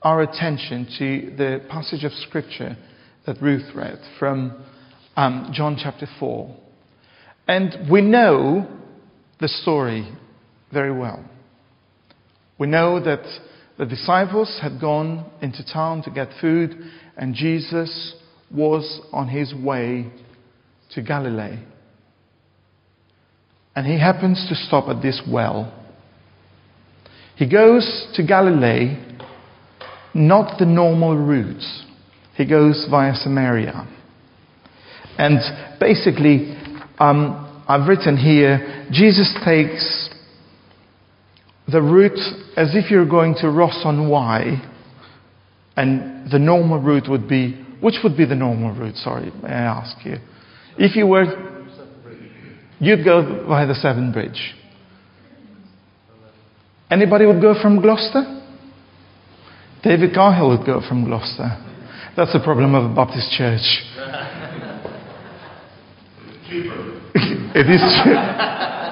our 0.02 0.22
attention 0.22 0.86
to 1.00 1.36
the 1.38 1.62
passage 1.70 2.04
of 2.04 2.12
Scripture 2.14 2.78
that 3.26 3.42
Ruth 3.42 3.74
read 3.76 4.00
from 4.20 4.64
um, 5.16 5.52
John 5.54 5.78
chapter 5.82 6.08
4. 6.20 6.56
And 7.48 7.90
we 7.90 8.02
know 8.02 8.68
the 9.40 9.48
story 9.48 10.10
very 10.72 10.92
well. 10.92 11.24
We 12.58 12.68
know 12.68 13.04
that 13.04 13.24
the 13.78 13.86
disciples 13.86 14.60
had 14.62 14.80
gone 14.80 15.30
into 15.42 15.66
town 15.66 16.04
to 16.04 16.12
get 16.12 16.30
food, 16.40 16.76
and 17.18 17.34
Jesus 17.34 18.16
was 18.52 19.02
on 19.12 19.28
his 19.28 19.54
way 19.54 20.12
to 20.92 21.02
Galilee. 21.02 21.60
And 23.76 23.88
he 23.88 24.00
happens 24.00 24.46
to 24.50 24.56
stop 24.56 24.88
at 24.90 25.02
this 25.02 25.22
well. 25.28 25.74
He 27.36 27.50
goes 27.50 28.08
to 28.14 28.24
Galilee, 28.24 28.96
not 30.14 30.60
the 30.60 30.66
normal 30.66 31.18
route. 31.18 31.64
He 32.36 32.48
goes 32.48 32.86
via 32.90 33.16
Samaria. 33.16 33.88
And 35.18 35.80
basically, 35.80 36.56
um, 37.00 37.64
I've 37.68 37.88
written 37.88 38.18
here 38.18 38.88
Jesus 38.92 39.34
takes 39.44 40.03
the 41.72 41.82
route 41.82 42.20
as 42.58 42.76
if 42.76 42.92
you're 42.92 43.08
going 43.08 43.36
to 43.40 43.50
Ross 43.50 43.82
on 43.86 44.10
Wye, 44.10 44.62
and 45.76 46.32
the 46.32 46.40
normal 46.40 46.80
route 46.80 47.10
would 47.10 47.28
be 47.28 47.60
which 47.84 47.96
would 48.02 48.16
be 48.16 48.26
the 48.26 48.36
normal 48.36 48.74
route? 48.74 48.96
Sorry, 48.96 49.30
may 49.42 49.50
I 49.50 49.82
ask 49.82 50.06
you? 50.06 50.16
If 50.78 50.96
you 50.96 51.06
were, 51.06 51.26
you'd 52.80 53.04
go 53.04 53.46
by 53.46 53.66
the 53.66 53.76
Severn 53.76 54.14
Bridge. 54.14 54.56
Anybody 56.90 57.26
would 57.26 57.42
go 57.42 57.56
from 57.62 57.82
Gloucester? 57.82 58.42
David 59.84 60.14
Cahill 60.14 60.48
would 60.50 60.66
go 60.66 60.82
from 60.88 61.04
Gloucester. 61.04 61.58
That's 62.16 62.32
the 62.32 62.40
problem 62.40 62.74
of 62.74 62.90
a 62.90 62.96
Baptist 62.96 63.32
church. 63.32 63.60
it 67.56 67.70
is 67.70 67.82
cheap. 68.04 68.80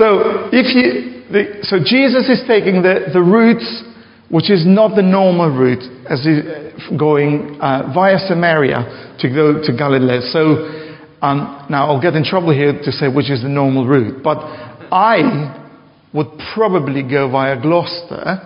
so 0.00 0.48
if 0.48 0.72
you, 0.72 1.28
the, 1.28 1.60
so 1.68 1.76
Jesus 1.76 2.24
is 2.32 2.40
taking 2.48 2.80
the, 2.80 3.12
the 3.12 3.20
route 3.20 3.60
which 4.30 4.48
is 4.48 4.64
not 4.64 4.96
the 4.96 5.02
normal 5.02 5.50
route, 5.50 5.82
as 6.08 6.24
going 6.96 7.58
uh, 7.60 7.92
via 7.92 8.16
Samaria 8.18 9.16
to 9.18 9.28
go 9.28 9.60
to 9.60 9.76
Galilee. 9.76 10.22
So 10.30 10.64
um, 11.20 11.66
now 11.68 11.90
I'll 11.90 12.00
get 12.00 12.14
in 12.14 12.24
trouble 12.24 12.54
here 12.54 12.72
to 12.72 12.92
say 12.92 13.08
which 13.08 13.28
is 13.28 13.42
the 13.42 13.48
normal 13.48 13.86
route, 13.86 14.22
but 14.22 14.38
I 14.90 15.60
would 16.14 16.28
probably 16.54 17.02
go 17.02 17.30
via 17.30 17.60
Gloucester. 17.60 18.40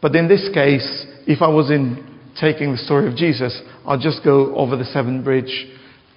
But 0.00 0.16
in 0.16 0.28
this 0.28 0.48
case, 0.52 1.06
if 1.26 1.42
I 1.42 1.48
was 1.48 1.70
in 1.70 2.04
taking 2.40 2.72
the 2.72 2.78
story 2.78 3.08
of 3.08 3.16
Jesus, 3.16 3.60
I'll 3.86 4.00
just 4.00 4.24
go 4.24 4.54
over 4.56 4.76
the 4.76 4.84
Severn 4.84 5.22
Bridge, 5.22 5.66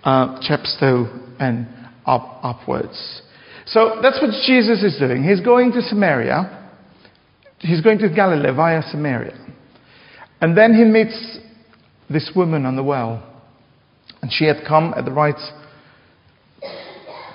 uh, 0.03 0.39
Chepstow, 0.41 1.35
and 1.39 1.67
up 2.05 2.39
upwards. 2.43 3.21
So 3.71 3.99
that's 4.01 4.21
what 4.21 4.31
Jesus 4.45 4.83
is 4.83 4.99
doing. 4.99 5.23
He's 5.23 5.39
going 5.39 5.71
to 5.71 5.81
Samaria. 5.81 6.69
He's 7.59 7.79
going 7.79 7.99
to 7.99 8.09
Galilee 8.09 8.53
via 8.53 8.81
Samaria. 8.91 9.37
And 10.41 10.57
then 10.57 10.73
he 10.73 10.83
meets 10.83 11.39
this 12.09 12.31
woman 12.35 12.65
on 12.65 12.75
the 12.75 12.83
well. 12.83 13.25
And 14.21 14.29
she 14.31 14.45
had 14.45 14.57
come 14.67 14.93
at 14.97 15.05
the 15.05 15.11
right 15.11 15.39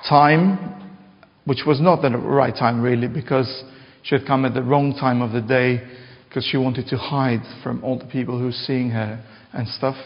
time, 0.07 0.99
which 1.47 1.61
was 1.67 1.81
not 1.81 2.03
the 2.03 2.11
right 2.11 2.55
time 2.55 2.83
really, 2.83 3.09
because 3.09 3.65
she 4.03 4.15
had 4.15 4.27
come 4.27 4.45
at 4.45 4.53
the 4.53 4.63
wrong 4.63 4.93
time 4.93 5.23
of 5.23 5.33
the 5.33 5.41
day 5.41 5.81
because 6.29 6.47
she 6.51 6.59
wanted 6.59 6.87
to 6.89 6.99
hide 6.99 7.41
from 7.63 7.83
all 7.83 7.99
the 7.99 8.05
people 8.05 8.39
who 8.39 8.45
were 8.45 8.53
seeing 8.53 8.91
her 8.91 9.25
and 9.55 9.67
stuff. 9.69 9.97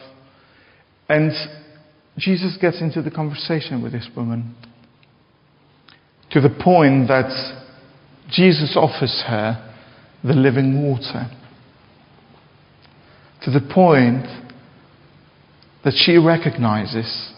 And 1.08 1.32
Jesus 2.18 2.56
gets 2.60 2.80
into 2.80 3.02
the 3.02 3.10
conversation 3.10 3.82
with 3.82 3.90
this 3.90 4.08
woman 4.16 4.54
to 6.30 6.40
the 6.40 6.49
point 6.49 7.08
that 7.08 7.30
Jesus 8.30 8.76
offers 8.76 9.22
her 9.26 9.72
the 10.22 10.34
living 10.34 10.82
water. 10.82 11.30
To 13.42 13.50
the 13.50 13.60
point 13.60 14.26
that 15.84 15.94
she 15.96 16.18
recognizes 16.18 17.32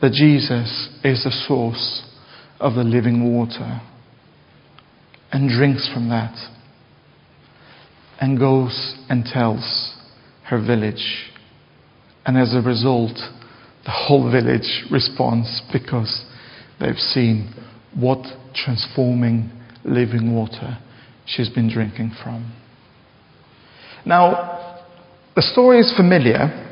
that 0.00 0.12
Jesus 0.12 0.88
is 1.04 1.24
the 1.24 1.44
source 1.46 2.02
of 2.60 2.74
the 2.74 2.84
living 2.84 3.34
water 3.34 3.80
and 5.30 5.48
drinks 5.48 5.88
from 5.92 6.08
that 6.10 6.34
and 8.20 8.38
goes 8.38 8.96
and 9.08 9.24
tells 9.24 9.94
her 10.44 10.60
village. 10.60 11.30
And 12.26 12.36
as 12.36 12.54
a 12.54 12.60
result, 12.60 13.16
the 13.84 13.90
whole 13.90 14.30
village 14.30 14.84
responds 14.90 15.62
because 15.72 16.24
they've 16.78 16.94
seen 16.96 17.52
what 17.94 18.24
transforming 18.54 19.50
living 19.84 20.34
water 20.34 20.78
she's 21.26 21.48
been 21.48 21.72
drinking 21.72 22.12
from. 22.22 22.52
Now, 24.04 24.80
the 25.34 25.42
story 25.42 25.80
is 25.80 25.92
familiar, 25.96 26.68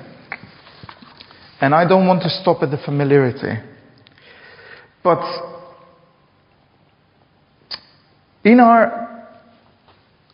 and 1.61 1.75
I 1.75 1.87
don't 1.89 2.07
want 2.07 2.23
to 2.23 2.31
stop 2.31 2.63
at 2.63 2.71
the 2.71 2.79
familiarity. 2.85 3.61
But 5.03 5.21
in 8.45 8.61
our 8.61 9.11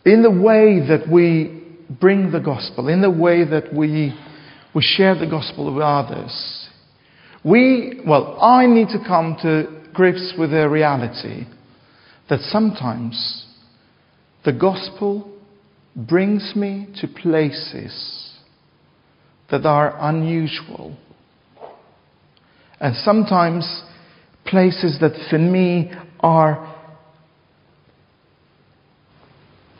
in 0.07 0.23
the 0.23 0.31
way 0.31 0.79
that 0.87 1.11
we 1.11 1.63
bring 1.99 2.31
the 2.31 2.39
gospel, 2.39 2.87
in 2.87 3.01
the 3.01 3.11
way 3.11 3.43
that 3.43 3.73
we, 3.73 4.17
we 4.73 4.81
share 4.81 5.15
the 5.15 5.27
gospel 5.27 5.73
with 5.73 5.83
others, 5.83 6.69
we, 7.43 8.01
well, 8.07 8.39
I 8.41 8.65
need 8.67 8.87
to 8.89 8.99
come 9.05 9.37
to 9.41 9.76
grips 9.97 10.35
with 10.37 10.51
the 10.51 10.69
reality 10.69 11.47
that 12.29 12.39
sometimes 12.51 13.47
the 14.45 14.53
gospel 14.53 15.35
brings 15.95 16.53
me 16.55 16.87
to 17.01 17.07
places 17.07 18.31
that 19.49 19.65
are 19.65 19.97
unusual. 19.99 20.95
And 22.79 22.95
sometimes 22.97 23.81
places 24.45 24.99
that 25.01 25.13
for 25.31 25.39
me 25.39 25.91
are 26.19 26.75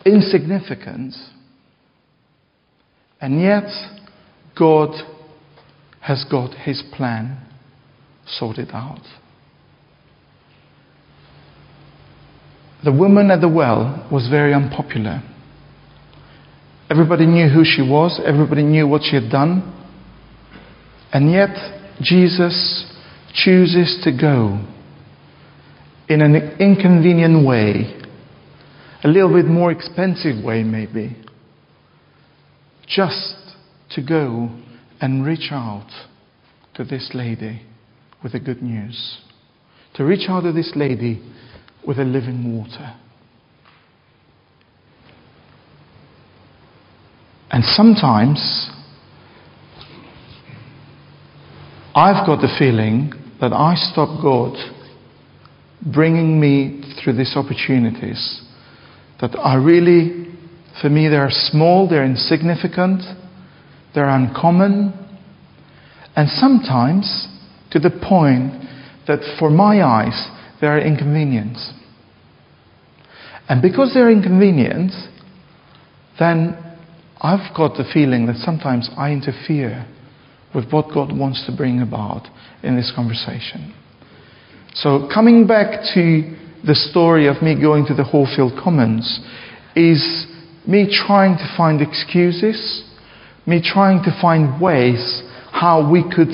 insignificant. 0.03 1.13
And 3.21 3.39
yet, 3.39 3.69
God 4.57 4.95
has 6.01 6.25
got 6.31 6.55
his 6.55 6.81
plan 6.91 7.37
sorted 8.25 8.69
out. 8.73 9.05
The 12.83 12.91
woman 12.91 13.31
at 13.31 13.41
the 13.41 13.49
well 13.49 14.07
was 14.11 14.27
very 14.29 14.53
unpopular. 14.53 15.23
Everybody 16.89 17.25
knew 17.25 17.49
who 17.49 17.63
she 17.65 17.81
was, 17.81 18.21
everybody 18.25 18.63
knew 18.63 18.87
what 18.87 19.01
she 19.03 19.15
had 19.15 19.29
done. 19.29 19.73
And 21.11 21.31
yet, 21.31 21.49
Jesus 22.01 22.85
chooses 23.33 23.99
to 24.03 24.11
go 24.11 24.63
in 26.07 26.21
an 26.21 26.35
inconvenient 26.59 27.45
way, 27.45 28.01
a 29.03 29.07
little 29.07 29.33
bit 29.33 29.45
more 29.45 29.71
expensive 29.71 30.43
way, 30.43 30.63
maybe, 30.63 31.17
just 32.87 33.35
to 33.91 34.01
go 34.01 34.49
and 35.01 35.25
reach 35.25 35.49
out 35.51 35.89
to 36.75 36.83
this 36.83 37.11
lady 37.13 37.63
with 38.23 38.31
the 38.31 38.39
good 38.39 38.61
news. 38.61 39.17
To 39.95 40.05
reach 40.05 40.29
out 40.29 40.41
to 40.41 40.51
this 40.51 40.71
lady 40.75 41.21
with 41.85 41.99
a 41.99 42.03
living 42.03 42.57
water. 42.57 42.95
And 47.49 47.63
sometimes 47.63 48.69
I've 51.95 52.25
got 52.27 52.41
the 52.41 52.53
feeling 52.59 53.11
that 53.39 53.53
I 53.53 53.75
stop 53.75 54.21
God 54.21 54.55
bringing 55.93 56.39
me 56.39 56.83
through 57.01 57.13
these 57.13 57.35
opportunities 57.35 58.41
that 59.21 59.35
are 59.35 59.61
really, 59.61 60.27
for 60.81 60.89
me, 60.89 61.07
they're 61.07 61.29
small, 61.31 61.87
they're 61.89 62.05
insignificant, 62.05 63.01
they're 63.95 64.09
uncommon, 64.09 64.93
and 66.15 66.29
sometimes 66.29 67.27
to 67.71 67.79
the 67.79 67.89
point 67.89 68.51
that 69.07 69.19
for 69.39 69.49
my 69.49 69.81
eyes, 69.81 70.29
they 70.61 70.67
are 70.67 70.79
inconvenient. 70.79 71.57
And 73.49 73.61
because 73.61 73.93
they're 73.93 74.11
inconvenient, 74.11 74.91
then 76.19 76.57
I've 77.21 77.55
got 77.55 77.77
the 77.77 77.85
feeling 77.93 78.25
that 78.27 78.37
sometimes 78.37 78.89
I 78.97 79.11
interfere 79.11 79.85
with 80.53 80.71
what 80.71 80.93
God 80.93 81.17
wants 81.17 81.45
to 81.45 81.55
bring 81.55 81.81
about 81.81 82.27
in 82.63 82.75
this 82.75 82.91
conversation. 82.95 83.73
So, 84.73 85.09
coming 85.13 85.47
back 85.47 85.81
to 85.93 86.35
the 86.65 86.75
story 86.75 87.27
of 87.27 87.41
me 87.41 87.59
going 87.59 87.85
to 87.85 87.93
the 87.93 88.03
Horfield 88.03 88.53
Commons, 88.61 89.19
is 89.75 90.25
me 90.67 90.89
trying 90.91 91.37
to 91.37 91.53
find 91.55 91.81
excuses, 91.81 92.83
me 93.45 93.61
trying 93.63 94.03
to 94.03 94.19
find 94.19 94.59
ways 94.59 95.21
how 95.51 95.89
we 95.89 96.03
could 96.03 96.33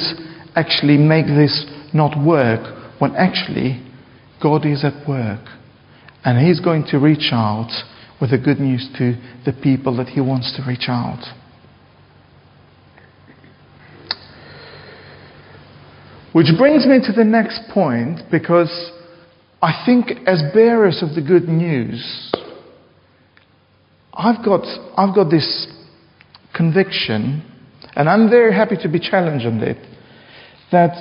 actually 0.56 0.98
make 0.98 1.28
this 1.28 1.66
not 1.94 2.18
work 2.26 3.00
when 3.00 3.16
actually 3.16 3.83
God 4.44 4.66
is 4.66 4.84
at 4.84 5.08
work. 5.08 5.48
And 6.26 6.46
He's 6.46 6.60
going 6.60 6.86
to 6.90 7.00
reach 7.00 7.30
out 7.32 7.72
with 8.20 8.32
the 8.32 8.38
good 8.38 8.60
news 8.60 8.88
to 8.98 9.16
the 9.46 9.54
people 9.54 9.96
that 9.98 10.10
He 10.10 10.20
wants 10.22 10.56
to 10.58 10.68
reach 10.68 10.86
out. 10.90 11.24
Which 16.34 16.48
brings 16.58 16.86
me 16.86 17.00
to 17.06 17.14
the 17.14 17.24
next 17.24 17.62
point 17.74 18.22
because 18.30 18.92
I 19.62 19.84
think, 19.86 20.28
as 20.28 20.42
bearers 20.54 21.02
of 21.02 21.16
the 21.16 21.22
good 21.22 21.48
news, 21.48 22.32
I've 24.14 24.44
got, 24.44 24.66
I've 24.98 25.16
got 25.16 25.30
this 25.30 25.68
conviction, 26.54 27.50
and 27.96 28.10
I'm 28.10 28.30
very 28.30 28.54
happy 28.54 28.76
to 28.82 28.90
be 28.90 29.00
challenged 29.00 29.46
on 29.46 29.62
it, 29.62 29.78
that 30.72 30.96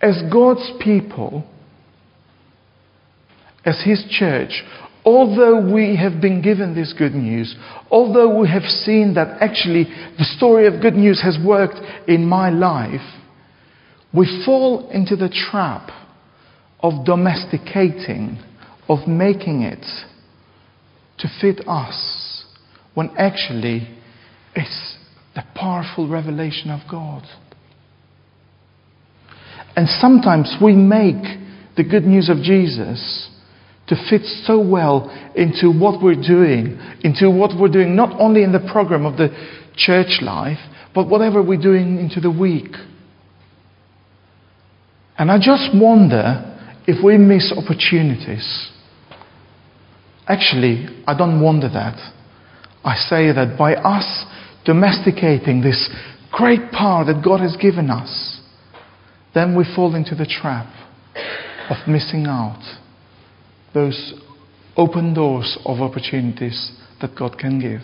as 0.00 0.22
God's 0.30 0.70
people, 0.80 1.44
as 3.66 3.82
His 3.84 4.04
church, 4.08 4.62
although 5.04 5.60
we 5.72 5.96
have 5.96 6.20
been 6.20 6.40
given 6.40 6.74
this 6.74 6.94
good 6.96 7.14
news, 7.14 7.54
although 7.90 8.38
we 8.40 8.48
have 8.48 8.62
seen 8.62 9.14
that 9.14 9.42
actually 9.42 9.84
the 10.18 10.24
story 10.36 10.66
of 10.66 10.80
good 10.80 10.94
news 10.94 11.20
has 11.22 11.36
worked 11.44 11.78
in 12.08 12.24
my 12.24 12.48
life, 12.50 13.00
we 14.14 14.42
fall 14.46 14.88
into 14.90 15.16
the 15.16 15.28
trap 15.28 15.90
of 16.80 17.04
domesticating, 17.04 18.38
of 18.88 19.06
making 19.08 19.62
it 19.62 19.84
to 21.18 21.28
fit 21.40 21.66
us, 21.66 22.44
when 22.94 23.10
actually 23.18 23.88
it's 24.54 24.96
the 25.34 25.42
powerful 25.54 26.08
revelation 26.08 26.70
of 26.70 26.80
God. 26.90 27.24
And 29.74 29.88
sometimes 29.88 30.56
we 30.62 30.74
make 30.74 31.22
the 31.76 31.84
good 31.84 32.04
news 32.04 32.30
of 32.30 32.38
Jesus 32.38 33.30
to 33.88 33.96
fit 34.10 34.22
so 34.44 34.60
well 34.60 35.10
into 35.36 35.70
what 35.70 36.02
we're 36.02 36.20
doing, 36.20 36.78
into 37.02 37.30
what 37.30 37.52
we're 37.58 37.68
doing 37.68 37.94
not 37.94 38.18
only 38.20 38.42
in 38.42 38.52
the 38.52 38.68
program 38.72 39.06
of 39.06 39.16
the 39.16 39.28
church 39.76 40.20
life, 40.22 40.58
but 40.94 41.08
whatever 41.08 41.42
we're 41.42 41.60
doing 41.60 41.98
into 41.98 42.20
the 42.20 42.30
week. 42.30 42.72
And 45.18 45.30
I 45.30 45.38
just 45.38 45.70
wonder 45.74 46.52
if 46.86 47.02
we 47.04 47.16
miss 47.16 47.52
opportunities. 47.56 48.70
Actually, 50.26 50.88
I 51.06 51.16
don't 51.16 51.40
wonder 51.40 51.68
that. 51.68 51.96
I 52.84 52.96
say 52.96 53.32
that 53.32 53.56
by 53.58 53.74
us 53.74 54.24
domesticating 54.64 55.60
this 55.62 55.88
great 56.32 56.72
power 56.72 57.04
that 57.04 57.22
God 57.24 57.40
has 57.40 57.56
given 57.56 57.90
us, 57.90 58.40
then 59.34 59.56
we 59.56 59.64
fall 59.76 59.94
into 59.94 60.14
the 60.14 60.26
trap 60.26 60.66
of 61.70 61.76
missing 61.88 62.26
out 62.26 62.62
those 63.76 64.14
open 64.74 65.12
doors 65.12 65.58
of 65.66 65.80
opportunities 65.80 66.72
that 67.02 67.14
God 67.16 67.38
can 67.38 67.60
give. 67.60 67.82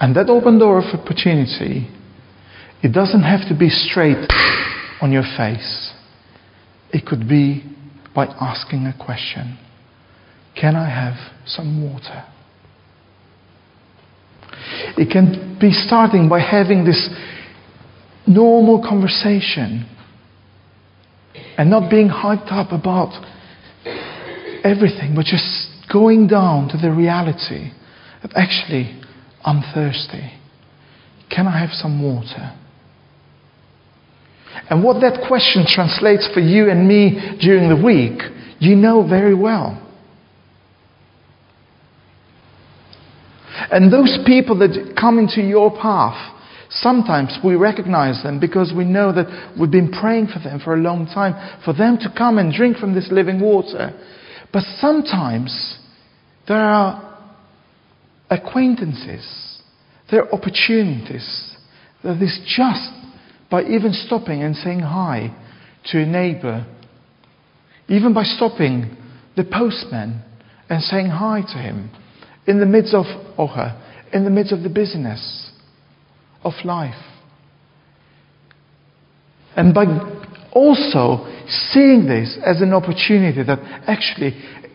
And 0.00 0.16
that 0.16 0.28
open 0.28 0.58
door 0.58 0.78
of 0.78 0.98
opportunity, 0.98 1.88
it 2.82 2.92
doesn't 2.92 3.22
have 3.22 3.48
to 3.48 3.56
be 3.56 3.68
straight 3.68 4.26
on 5.00 5.12
your 5.12 5.22
face. 5.36 5.92
It 6.92 7.06
could 7.06 7.28
be 7.28 7.62
by 8.14 8.26
asking 8.26 8.86
a 8.86 8.94
question 8.98 9.56
Can 10.60 10.74
I 10.74 10.88
have 10.88 11.14
some 11.46 11.84
water? 11.84 12.24
It 14.98 15.08
can 15.12 15.56
be 15.60 15.70
starting 15.70 16.28
by 16.28 16.40
having 16.40 16.84
this 16.84 17.08
normal 18.26 18.82
conversation 18.82 19.86
and 21.60 21.68
not 21.68 21.90
being 21.90 22.08
hyped 22.08 22.50
up 22.50 22.72
about 22.72 23.12
everything, 24.64 25.12
but 25.14 25.26
just 25.26 25.68
going 25.92 26.26
down 26.26 26.68
to 26.68 26.78
the 26.78 26.90
reality 26.90 27.70
that 28.22 28.32
actually 28.34 28.98
I'm 29.44 29.62
thirsty. 29.74 30.32
Can 31.28 31.46
I 31.46 31.60
have 31.60 31.68
some 31.72 32.02
water? 32.02 32.56
And 34.70 34.82
what 34.82 35.02
that 35.02 35.28
question 35.28 35.66
translates 35.68 36.30
for 36.32 36.40
you 36.40 36.70
and 36.70 36.88
me 36.88 37.36
during 37.42 37.68
the 37.68 37.76
week, 37.76 38.22
you 38.58 38.74
know 38.74 39.06
very 39.06 39.34
well. 39.34 39.86
And 43.70 43.92
those 43.92 44.18
people 44.24 44.60
that 44.60 44.94
come 44.98 45.18
into 45.18 45.42
your 45.42 45.70
path, 45.70 46.39
sometimes 46.70 47.38
we 47.44 47.56
recognize 47.56 48.22
them 48.22 48.38
because 48.40 48.72
we 48.74 48.84
know 48.84 49.12
that 49.12 49.54
we've 49.58 49.70
been 49.70 49.90
praying 49.90 50.28
for 50.28 50.38
them 50.38 50.60
for 50.60 50.74
a 50.74 50.78
long 50.78 51.06
time, 51.06 51.34
for 51.64 51.72
them 51.72 51.98
to 51.98 52.12
come 52.16 52.38
and 52.38 52.52
drink 52.52 52.76
from 52.76 52.94
this 52.94 53.08
living 53.10 53.40
water. 53.40 53.92
But 54.52 54.62
sometimes 54.78 55.78
there 56.46 56.60
are 56.60 57.18
acquaintances, 58.30 59.60
there 60.10 60.24
are 60.24 60.32
opportunities 60.32 61.56
that 62.04 62.22
is 62.22 62.38
just 62.46 62.90
by 63.50 63.64
even 63.64 63.92
stopping 63.92 64.42
and 64.42 64.54
saying 64.54 64.80
hi 64.80 65.36
to 65.86 66.02
a 66.02 66.06
neighbor, 66.06 66.66
even 67.88 68.14
by 68.14 68.22
stopping 68.22 68.96
the 69.36 69.44
postman 69.44 70.22
and 70.68 70.82
saying 70.82 71.06
hi 71.06 71.40
to 71.40 71.58
him 71.58 71.90
in 72.46 72.60
the 72.60 72.66
midst 72.66 72.94
of 72.94 73.06
or 73.36 73.48
her, 73.48 73.80
in 74.12 74.24
the 74.24 74.30
midst 74.30 74.52
of 74.52 74.62
the 74.62 74.68
busyness 74.68 75.49
of 76.42 76.52
life. 76.64 76.94
And 79.56 79.74
by 79.74 79.84
also 80.52 81.26
seeing 81.72 82.06
this 82.06 82.38
as 82.44 82.60
an 82.60 82.72
opportunity 82.72 83.42
that 83.42 83.58
actually, 83.86 84.28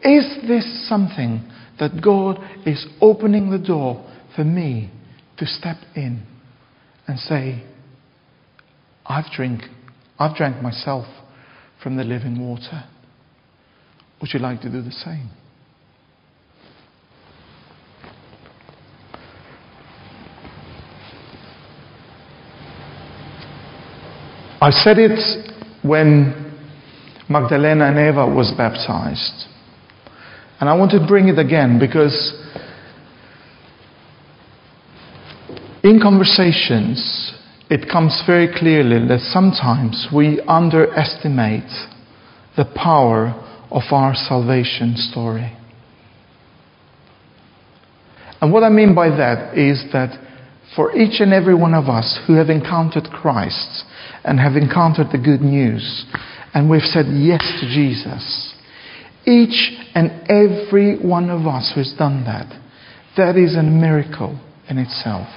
is 0.04 0.48
this 0.48 0.88
something 0.88 1.50
that 1.80 2.02
God 2.04 2.40
is 2.66 2.86
opening 3.02 3.50
the 3.50 3.60
door 3.60 4.06
for 4.36 4.44
me 4.44 4.92
to 5.38 5.46
step 5.46 5.78
in 5.96 6.26
and 7.08 7.20
say, 7.20 7.64
I've 9.06 9.32
drink, 9.32 9.62
I've 10.18 10.36
drank 10.36 10.62
myself 10.62 11.06
from 11.82 11.98
the 11.98 12.04
living 12.04 12.40
water. 12.40 12.84
Would 14.22 14.34
you 14.34 14.40
like 14.40 14.62
to 14.62 14.72
do 14.72 14.82
the 14.82 14.92
same? 14.92 15.30
I 24.66 24.72
said 24.72 24.98
it 24.98 25.20
when 25.84 26.34
Magdalena 27.30 27.86
and 27.86 28.00
Eva 28.00 28.26
was 28.26 28.52
baptized. 28.58 29.46
And 30.60 30.68
I 30.68 30.74
want 30.74 30.90
to 30.94 31.06
bring 31.08 31.28
it 31.28 31.38
again 31.38 31.78
because 31.78 32.34
in 35.84 36.00
conversations 36.02 37.32
it 37.70 37.88
comes 37.92 38.24
very 38.26 38.48
clearly 38.58 39.08
that 39.08 39.20
sometimes 39.32 40.08
we 40.12 40.42
underestimate 40.48 41.70
the 42.58 42.66
power 42.66 43.36
of 43.70 43.84
our 43.92 44.16
salvation 44.16 44.96
story. 44.98 45.56
And 48.42 48.52
what 48.52 48.64
I 48.64 48.70
mean 48.70 48.96
by 48.96 49.10
that 49.10 49.56
is 49.56 49.86
that 49.94 50.18
for 50.76 50.96
each 50.96 51.22
and 51.22 51.34
every 51.34 51.56
one 51.56 51.74
of 51.74 51.86
us 51.86 52.20
who 52.28 52.34
have 52.34 52.50
encountered 52.50 53.06
Christ 53.06 53.84
and 54.24 54.40
have 54.40 54.56
encountered 54.56 55.08
the 55.12 55.18
good 55.18 55.42
news, 55.42 56.06
and 56.54 56.70
we've 56.70 56.82
said 56.82 57.06
yes 57.10 57.42
to 57.62 57.68
Jesus, 57.68 58.54
each 59.26 59.72
and 59.96 60.12
every 60.30 60.98
one 60.98 61.30
of 61.30 61.48
us 61.48 61.72
who 61.74 61.82
has 61.82 61.94
done 61.98 62.26
that, 62.26 62.48
that 63.18 63.38
is 63.38 63.56
a 63.56 63.64
miracle 63.64 64.40
in 64.70 64.78
itself. 64.78 65.28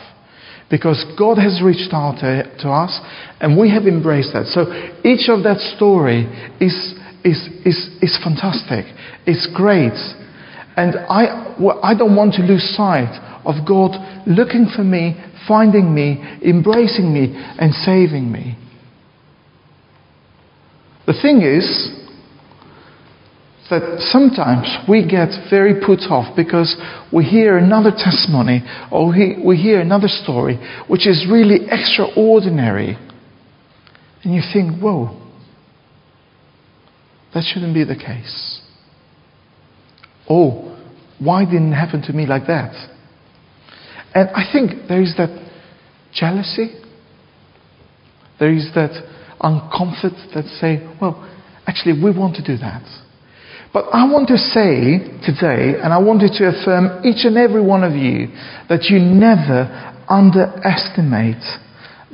Because 0.70 1.02
God 1.18 1.38
has 1.38 1.62
reached 1.64 1.92
out 1.92 2.20
to, 2.20 2.44
to 2.60 2.68
us 2.68 3.00
and 3.40 3.58
we 3.58 3.70
have 3.70 3.84
embraced 3.84 4.34
that. 4.34 4.46
So 4.52 4.68
each 5.00 5.30
of 5.30 5.42
that 5.44 5.58
story 5.76 6.28
is, 6.60 6.74
is, 7.24 7.40
is, 7.64 7.88
is 8.02 8.18
fantastic. 8.22 8.84
It's 9.24 9.48
great. 9.54 9.96
And 10.78 10.94
I, 11.10 11.56
I 11.82 11.98
don't 11.98 12.14
want 12.14 12.34
to 12.34 12.42
lose 12.42 12.62
sight 12.76 13.10
of 13.44 13.66
God 13.66 13.98
looking 14.28 14.70
for 14.76 14.84
me, 14.84 15.20
finding 15.48 15.92
me, 15.92 16.22
embracing 16.40 17.12
me, 17.12 17.34
and 17.58 17.74
saving 17.74 18.30
me. 18.30 18.56
The 21.04 21.14
thing 21.20 21.42
is, 21.42 21.66
that 23.70 23.98
sometimes 24.12 24.68
we 24.88 25.02
get 25.02 25.50
very 25.50 25.84
put 25.84 26.00
off 26.10 26.36
because 26.36 26.76
we 27.12 27.24
hear 27.24 27.58
another 27.58 27.90
testimony 27.90 28.62
or 28.92 29.08
we, 29.10 29.56
hear 29.56 29.80
another 29.80 30.08
story 30.08 30.56
which 30.86 31.08
is 31.08 31.26
really 31.28 31.66
extraordinary. 31.70 32.96
And 34.22 34.32
you 34.32 34.42
think, 34.52 34.80
whoa, 34.80 35.20
that 37.34 37.42
shouldn't 37.52 37.74
be 37.74 37.82
the 37.82 37.96
case. 37.96 38.62
Oh, 40.30 40.67
why 41.18 41.44
didn't 41.44 41.72
it 41.72 41.76
happen 41.76 42.02
to 42.02 42.12
me 42.12 42.26
like 42.26 42.46
that? 42.46 42.74
And 44.14 44.30
I 44.30 44.50
think 44.50 44.88
there 44.88 45.02
is 45.02 45.14
that 45.16 45.30
jealousy. 46.12 46.74
There 48.38 48.52
is 48.52 48.70
that 48.74 48.92
uncomfort 49.40 50.34
that 50.34 50.44
say, 50.60 50.86
well, 51.00 51.28
actually, 51.66 52.02
we 52.02 52.16
want 52.16 52.36
to 52.36 52.42
do 52.44 52.56
that. 52.58 52.84
But 53.72 53.86
I 53.92 54.10
want 54.10 54.28
to 54.28 54.38
say 54.38 54.98
today, 55.26 55.78
and 55.78 55.92
I 55.92 55.98
wanted 55.98 56.32
to 56.38 56.48
affirm 56.48 57.04
each 57.04 57.24
and 57.26 57.36
every 57.36 57.60
one 57.60 57.84
of 57.84 57.92
you, 57.92 58.28
that 58.68 58.84
you 58.84 58.98
never 58.98 59.68
underestimate 60.08 61.44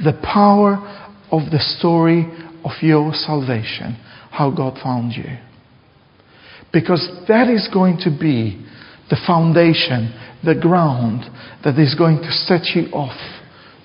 the 0.02 0.18
power 0.24 0.82
of 1.30 1.50
the 1.52 1.60
story 1.78 2.26
of 2.64 2.72
your 2.82 3.12
salvation, 3.14 3.96
how 4.30 4.50
God 4.50 4.78
found 4.82 5.12
you. 5.12 5.38
Because 6.72 7.08
that 7.28 7.48
is 7.48 7.68
going 7.72 7.98
to 7.98 8.10
be 8.10 8.66
the 9.10 9.16
foundation, 9.26 10.12
the 10.44 10.54
ground 10.54 11.24
that 11.64 11.78
is 11.78 11.94
going 11.94 12.18
to 12.18 12.32
set 12.32 12.74
you 12.74 12.90
off 12.92 13.18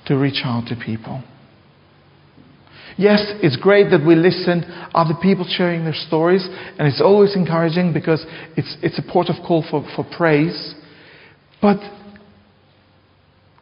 to 0.05 0.17
reach 0.17 0.41
out 0.43 0.67
to 0.67 0.75
people. 0.75 1.23
Yes, 2.97 3.21
it's 3.41 3.55
great 3.55 3.91
that 3.91 4.05
we 4.05 4.15
listen 4.15 4.63
other 4.93 5.13
people 5.21 5.45
sharing 5.47 5.85
their 5.85 5.93
stories, 5.93 6.45
and 6.77 6.87
it's 6.87 7.01
always 7.01 7.35
encouraging 7.35 7.93
because 7.93 8.25
it's, 8.57 8.75
it's 8.81 8.99
a 8.99 9.11
port 9.11 9.29
of 9.29 9.35
call 9.47 9.63
for, 9.69 9.87
for 9.95 10.05
praise. 10.17 10.75
But 11.61 11.79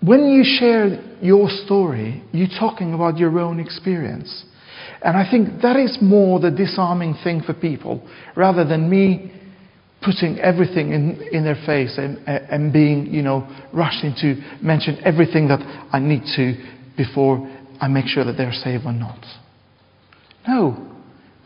when 0.01 0.25
you 0.25 0.43
share 0.43 1.03
your 1.21 1.49
story, 1.49 2.23
you're 2.31 2.47
talking 2.59 2.93
about 2.93 3.17
your 3.17 3.37
own 3.39 3.59
experience. 3.59 4.45
And 5.03 5.15
I 5.15 5.29
think 5.29 5.61
that 5.61 5.75
is 5.75 5.97
more 6.01 6.39
the 6.39 6.49
disarming 6.49 7.15
thing 7.23 7.41
for 7.45 7.53
people, 7.53 8.07
rather 8.35 8.63
than 8.65 8.89
me 8.89 9.33
putting 10.07 10.39
everything 10.39 10.93
in, 10.93 11.21
in 11.33 11.43
their 11.43 11.61
face 11.65 11.97
and, 11.97 12.17
and 12.27 12.71
being, 12.71 13.07
you 13.07 13.21
know, 13.21 13.45
rushing 13.73 14.15
to 14.21 14.41
mention 14.61 14.97
everything 15.03 15.49
that 15.49 15.59
I 15.91 15.99
need 15.99 16.23
to 16.37 16.55
before 16.95 17.45
I 17.81 17.89
make 17.89 18.05
sure 18.07 18.23
that 18.23 18.37
they're 18.37 18.53
saved 18.53 18.85
or 18.85 18.93
not. 18.93 19.19
No. 20.47 20.95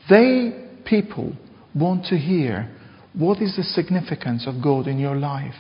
They, 0.08 0.68
people 0.86 1.34
want 1.74 2.06
to 2.06 2.18
hear 2.18 2.70
what 3.14 3.42
is 3.42 3.56
the 3.56 3.64
significance 3.64 4.46
of 4.46 4.64
God 4.64 4.88
in 4.88 5.00
your 5.00 5.16
life? 5.16 5.56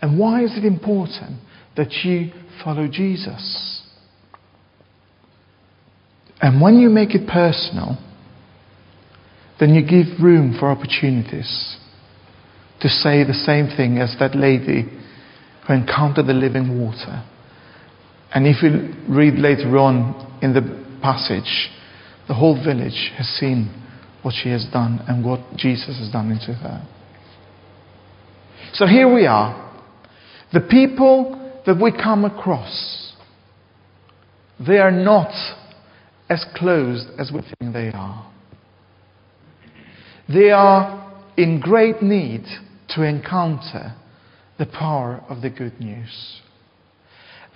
And 0.00 0.16
why 0.16 0.44
is 0.44 0.56
it 0.56 0.64
important 0.64 1.40
that 1.76 1.90
you 2.04 2.30
follow 2.62 2.86
Jesus? 2.86 3.82
And 6.40 6.62
when 6.62 6.78
you 6.78 6.88
make 6.88 7.16
it 7.16 7.26
personal, 7.26 7.98
then 9.58 9.74
you 9.74 9.82
give 9.82 10.22
room 10.22 10.56
for 10.58 10.70
opportunities 10.70 11.75
to 12.80 12.88
say 12.88 13.24
the 13.24 13.34
same 13.34 13.74
thing 13.76 13.98
as 13.98 14.14
that 14.18 14.34
lady 14.34 14.84
who 15.66 15.72
encountered 15.74 16.26
the 16.26 16.32
living 16.32 16.80
water. 16.80 17.24
And 18.34 18.46
if 18.46 18.62
you 18.62 18.94
read 19.08 19.34
later 19.34 19.78
on 19.78 20.38
in 20.42 20.52
the 20.52 20.62
passage, 21.02 21.70
the 22.28 22.34
whole 22.34 22.62
village 22.62 23.12
has 23.16 23.26
seen 23.26 23.70
what 24.22 24.34
she 24.42 24.50
has 24.50 24.66
done 24.72 25.00
and 25.08 25.24
what 25.24 25.40
Jesus 25.56 25.98
has 25.98 26.10
done 26.10 26.30
into 26.30 26.52
her. 26.52 26.86
So 28.72 28.86
here 28.86 29.12
we 29.12 29.26
are. 29.26 29.62
The 30.52 30.60
people 30.60 31.62
that 31.64 31.80
we 31.80 31.92
come 31.92 32.24
across, 32.24 33.14
they 34.64 34.78
are 34.78 34.90
not 34.90 35.32
as 36.28 36.44
closed 36.56 37.08
as 37.18 37.30
we 37.32 37.40
think 37.40 37.72
they 37.72 37.90
are. 37.92 38.30
They 40.28 40.50
are 40.50 41.24
in 41.36 41.60
great 41.60 42.02
need 42.02 42.44
to 42.90 43.02
encounter 43.02 43.94
the 44.58 44.66
power 44.66 45.22
of 45.28 45.42
the 45.42 45.50
good 45.50 45.80
news. 45.80 46.40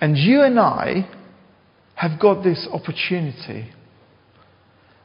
And 0.00 0.16
you 0.16 0.42
and 0.42 0.58
I 0.58 1.08
have 1.94 2.20
got 2.20 2.42
this 2.42 2.66
opportunity. 2.72 3.70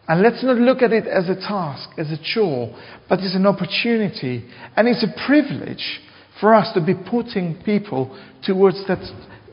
And 0.07 0.21
let's 0.21 0.43
not 0.43 0.57
look 0.57 0.81
at 0.81 0.93
it 0.93 1.07
as 1.07 1.29
a 1.29 1.35
task, 1.35 1.89
as 1.97 2.11
a 2.11 2.17
chore, 2.23 2.75
but 3.09 3.19
it's 3.19 3.35
an 3.35 3.45
opportunity. 3.45 4.45
And 4.75 4.87
it's 4.87 5.03
a 5.03 5.27
privilege 5.27 5.99
for 6.39 6.53
us 6.53 6.73
to 6.73 6.85
be 6.85 6.93
putting 6.93 7.61
people 7.63 8.17
towards 8.43 8.85
that, 8.87 8.99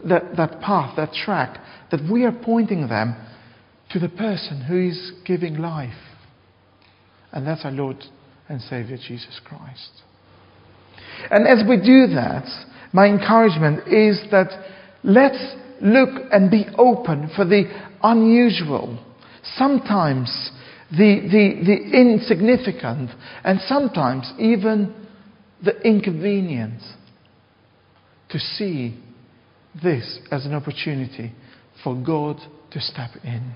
that, 0.08 0.37
that 0.37 0.61
path, 0.61 0.96
that 0.96 1.12
track, 1.12 1.58
that 1.90 2.00
we 2.11 2.24
are 2.24 2.32
pointing 2.32 2.88
them 2.88 3.16
to 3.90 3.98
the 3.98 4.08
person 4.08 4.62
who 4.62 4.88
is 4.88 5.12
giving 5.24 5.56
life. 5.56 5.92
And 7.32 7.46
that's 7.46 7.64
our 7.64 7.70
Lord 7.70 7.96
and 8.48 8.61
Savior 8.61 8.96
Jesus 8.96 9.40
Christ. 9.44 10.02
And 11.31 11.46
as 11.46 11.66
we 11.68 11.77
do 11.77 12.14
that, 12.14 12.46
my 12.92 13.07
encouragement 13.07 13.88
is 13.88 14.20
that 14.31 14.51
let's 15.03 15.55
look 15.81 16.11
and 16.31 16.51
be 16.51 16.66
open 16.79 17.31
for 17.35 17.44
the 17.44 17.64
unusual, 18.03 18.98
sometimes 19.57 20.51
the, 20.90 21.20
the, 21.22 21.64
the 21.64 21.98
insignificant, 21.98 23.11
and 23.44 23.61
sometimes 23.66 24.31
even 24.38 24.94
the 25.64 25.81
inconvenient, 25.83 26.81
to 28.29 28.38
see 28.38 28.98
this 29.83 30.18
as 30.31 30.46
an 30.46 30.55
opportunity 30.55 31.33
for 31.83 31.94
God 31.94 32.38
to 32.70 32.81
step 32.81 33.11
in. 33.25 33.55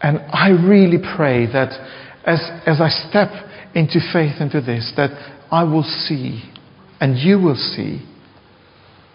And 0.00 0.18
I 0.32 0.48
really 0.50 0.98
pray 1.16 1.46
that 1.46 1.70
as, 2.26 2.40
as 2.66 2.80
I 2.80 2.88
step 3.08 3.30
into 3.74 4.00
faith 4.12 4.40
into 4.40 4.60
this, 4.60 4.92
that 4.96 5.10
I 5.50 5.64
will 5.64 5.82
see, 5.82 6.42
and 7.00 7.16
you 7.18 7.38
will 7.38 7.56
see, 7.56 8.06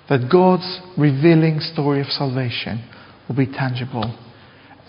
that 0.09 0.29
God's 0.31 0.79
revealing 0.97 1.59
story 1.59 1.99
of 2.01 2.07
salvation 2.07 2.87
will 3.27 3.35
be 3.35 3.45
tangible. 3.45 4.17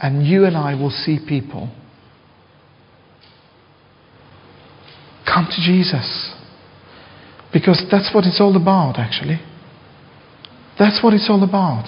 And 0.00 0.26
you 0.26 0.44
and 0.44 0.56
I 0.56 0.74
will 0.74 0.90
see 0.90 1.18
people 1.26 1.74
come 5.26 5.46
to 5.50 5.60
Jesus. 5.60 6.34
Because 7.52 7.82
that's 7.90 8.14
what 8.14 8.24
it's 8.24 8.40
all 8.40 8.56
about, 8.60 8.98
actually. 8.98 9.40
That's 10.78 11.02
what 11.02 11.14
it's 11.14 11.28
all 11.28 11.42
about. 11.42 11.86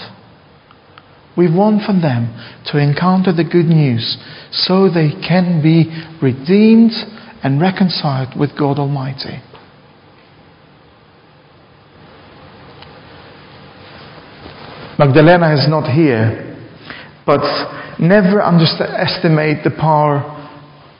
We 1.37 1.47
want 1.47 1.87
for 1.87 1.93
them 1.93 2.35
to 2.73 2.79
encounter 2.79 3.33
the 3.33 3.45
good 3.45 3.67
news 3.67 4.19
so 4.51 4.89
they 4.89 5.11
can 5.27 5.63
be 5.63 5.87
redeemed 6.21 6.93
and 7.43 7.61
reconciled 7.61 8.39
with 8.39 8.51
God 8.59 8.79
Almighty. 8.79 9.41
Magdalena 14.99 15.55
is 15.55 15.67
not 15.67 15.91
here, 15.91 16.47
but 17.25 17.41
never 17.99 18.43
underestimate 18.43 19.65
the 19.65 19.71
power 19.71 20.21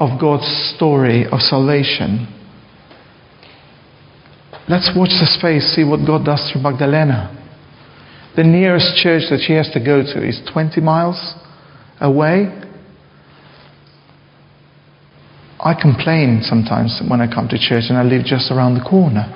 of 0.01 0.19
God's 0.19 0.49
story 0.75 1.27
of 1.27 1.41
salvation. 1.41 2.27
Let's 4.71 4.91
watch 4.97 5.11
the 5.11 5.27
space, 5.27 5.75
see 5.75 5.85
what 5.85 6.07
God 6.07 6.25
does 6.25 6.49
through 6.51 6.63
Magdalena. 6.63 7.37
The 8.37 8.45
nearest 8.45 8.97
church 9.03 9.25
that 9.29 9.43
she 9.45 9.53
has 9.55 9.69
to 9.75 9.85
go 9.85 10.03
to 10.03 10.27
is 10.27 10.41
20 10.51 10.81
miles 10.81 11.35
away. 12.01 12.49
I 15.63 15.75
complain 15.81 16.41
sometimes 16.43 17.01
when 17.09 17.21
I 17.21 17.33
come 17.33 17.49
to 17.49 17.59
church 17.59 17.85
and 17.89 17.99
I 17.99 18.03
live 18.03 18.25
just 18.25 18.51
around 18.51 18.75
the 18.75 18.85
corner. 18.85 19.29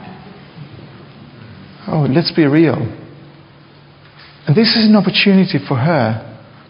Oh, 1.86 2.06
let's 2.08 2.32
be 2.32 2.46
real. 2.46 2.80
And 4.46 4.56
this 4.56 4.76
is 4.76 4.88
an 4.88 4.96
opportunity 4.96 5.58
for 5.58 5.76
her 5.76 6.24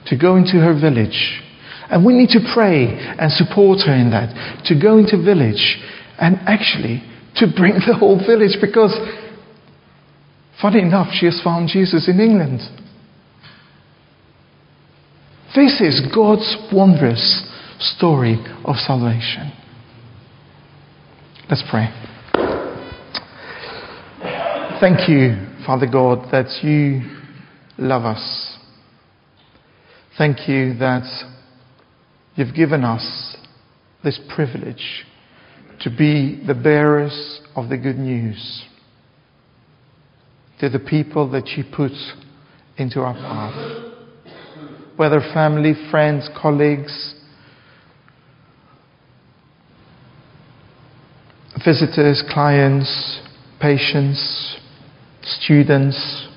to 0.06 0.18
go 0.18 0.36
into 0.36 0.58
her 0.58 0.74
village. 0.74 1.40
And 1.88 2.04
we 2.04 2.14
need 2.14 2.30
to 2.30 2.40
pray 2.52 2.98
and 2.98 3.30
support 3.30 3.86
her 3.86 3.94
in 3.94 4.10
that. 4.10 4.34
To 4.66 4.74
go 4.74 4.98
into 4.98 5.22
village 5.22 5.78
and 6.18 6.36
actually 6.46 7.02
to 7.36 7.46
bring 7.46 7.74
the 7.86 7.94
whole 7.94 8.18
village 8.18 8.58
because 8.60 8.94
Funny 10.60 10.80
enough, 10.80 11.08
she 11.12 11.26
has 11.26 11.40
found 11.42 11.68
Jesus 11.68 12.08
in 12.08 12.20
England. 12.20 12.60
This 15.54 15.80
is 15.80 16.00
God's 16.14 16.56
wondrous 16.72 17.46
story 17.78 18.36
of 18.64 18.76
salvation. 18.76 19.52
Let's 21.48 21.64
pray. 21.70 21.88
Thank 24.80 25.08
you, 25.08 25.36
Father 25.66 25.86
God, 25.90 26.30
that 26.32 26.62
you 26.62 27.02
love 27.78 28.04
us. 28.04 28.56
Thank 30.16 30.48
you 30.48 30.74
that 30.78 31.04
you've 32.34 32.54
given 32.54 32.84
us 32.84 33.36
this 34.02 34.20
privilege 34.34 35.04
to 35.80 35.90
be 35.90 36.42
the 36.46 36.54
bearers 36.54 37.40
of 37.56 37.68
the 37.68 37.76
good 37.76 37.98
news 37.98 38.64
to 40.60 40.68
the 40.68 40.78
people 40.78 41.30
that 41.30 41.48
you 41.56 41.64
put 41.74 41.92
into 42.78 43.00
our 43.00 43.14
path. 43.14 43.92
Whether 44.96 45.20
family, 45.34 45.74
friends, 45.90 46.28
colleagues, 46.40 47.13
visitors, 51.62 52.22
clients, 52.30 53.20
patients, 53.60 54.58
students, 55.22 56.28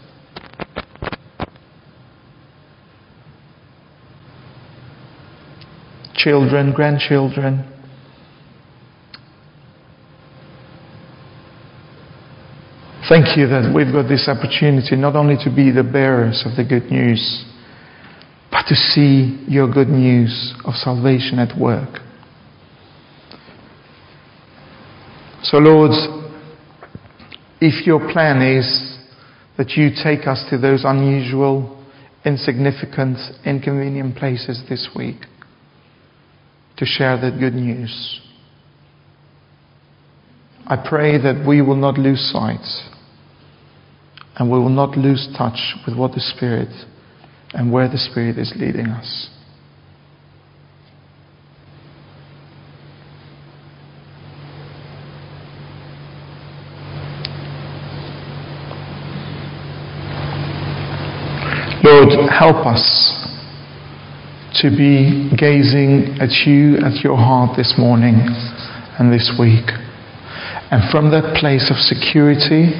children, 6.16 6.74
grandchildren. 6.74 7.74
Thank 13.08 13.38
you 13.38 13.48
that 13.48 13.72
we've 13.74 13.94
got 13.94 14.10
this 14.10 14.28
opportunity 14.28 14.98
not 14.98 15.16
only 15.16 15.38
to 15.46 15.50
be 15.50 15.72
the 15.72 15.84
bearers 15.84 16.44
of 16.46 16.58
the 16.58 16.66
good 16.66 16.92
news, 16.92 17.46
but 18.52 18.64
to 18.68 18.76
see 18.76 19.46
your 19.48 19.72
good 19.72 19.88
news 19.88 20.54
of 20.66 20.74
salvation 20.76 21.40
at 21.40 21.58
work. 21.58 22.02
So, 25.50 25.60
Lord, 25.60 25.92
if 27.62 27.88
your 27.88 28.12
plan 28.12 28.42
is 28.42 28.98
that 29.58 29.78
you 29.78 29.92
take 30.04 30.28
us 30.28 30.44
to 30.50 30.58
those 30.58 30.84
unusual, 30.84 31.86
insignificant, 32.26 33.18
inconvenient 33.46 34.18
places 34.18 34.62
this 34.68 34.90
week 34.94 35.22
to 36.76 36.86
share 36.86 37.16
that 37.22 37.40
good 37.40 37.54
news, 37.54 38.20
I 40.66 40.76
pray 40.86 41.18
that 41.18 41.46
we 41.48 41.62
will 41.62 41.78
not 41.78 41.98
lose 41.98 42.30
sight 42.30 42.68
and 44.36 44.52
we 44.52 44.60
will 44.60 44.68
not 44.68 44.98
lose 44.98 45.34
touch 45.38 45.76
with 45.88 45.98
what 45.98 46.12
the 46.12 46.20
Spirit 46.20 46.74
and 47.54 47.72
where 47.72 47.88
the 47.88 47.98
Spirit 47.98 48.38
is 48.38 48.52
leading 48.58 48.88
us. 48.88 49.30
Lord, 61.88 62.30
help 62.30 62.66
us 62.68 62.84
to 64.60 64.70
be 64.70 65.32
gazing 65.38 66.18
at 66.20 66.32
you, 66.46 66.76
at 66.84 67.02
your 67.02 67.16
heart 67.16 67.56
this 67.56 67.76
morning 67.78 68.28
and 69.00 69.14
this 69.14 69.32
week. 69.40 69.72
And 70.70 70.92
from 70.92 71.12
that 71.12 71.38
place 71.40 71.72
of 71.72 71.78
security, 71.78 72.76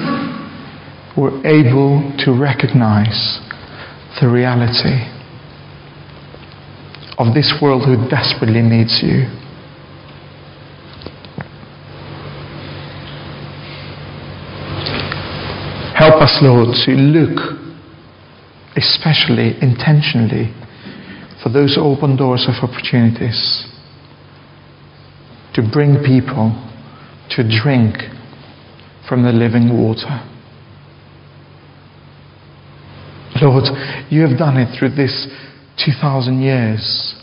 we're 1.16 1.40
able 1.46 2.04
to 2.18 2.36
recognize 2.38 3.40
the 4.20 4.28
reality 4.28 5.08
of 7.16 7.32
this 7.32 7.54
world 7.62 7.84
who 7.86 7.96
desperately 8.10 8.60
needs 8.60 9.00
you. 9.02 9.24
Help 15.96 16.20
us, 16.20 16.38
Lord, 16.42 16.76
to 16.84 16.92
look 16.92 17.67
especially 18.78 19.58
intentionally 19.60 20.54
for 21.42 21.50
those 21.50 21.76
open 21.78 22.16
doors 22.16 22.46
of 22.46 22.54
opportunities 22.62 23.66
to 25.54 25.62
bring 25.72 25.98
people 26.04 26.54
to 27.30 27.42
drink 27.42 27.96
from 29.08 29.24
the 29.24 29.32
living 29.32 29.76
water. 29.76 30.22
Lord, 33.42 33.64
you 34.10 34.22
have 34.22 34.38
done 34.38 34.56
it 34.56 34.78
through 34.78 34.94
this 34.94 35.26
2,000 35.84 36.40
years, 36.40 37.14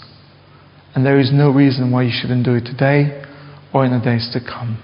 and 0.94 1.06
there 1.06 1.20
is 1.20 1.32
no 1.34 1.50
reason 1.50 1.92
why 1.92 2.04
you 2.04 2.12
shouldn't 2.14 2.46
do 2.46 2.56
it 2.56 2.66
today 2.66 3.24
or 3.74 3.86
in 3.86 3.92
the 3.92 4.04
days 4.04 4.30
to 4.34 4.40
come. 4.40 4.82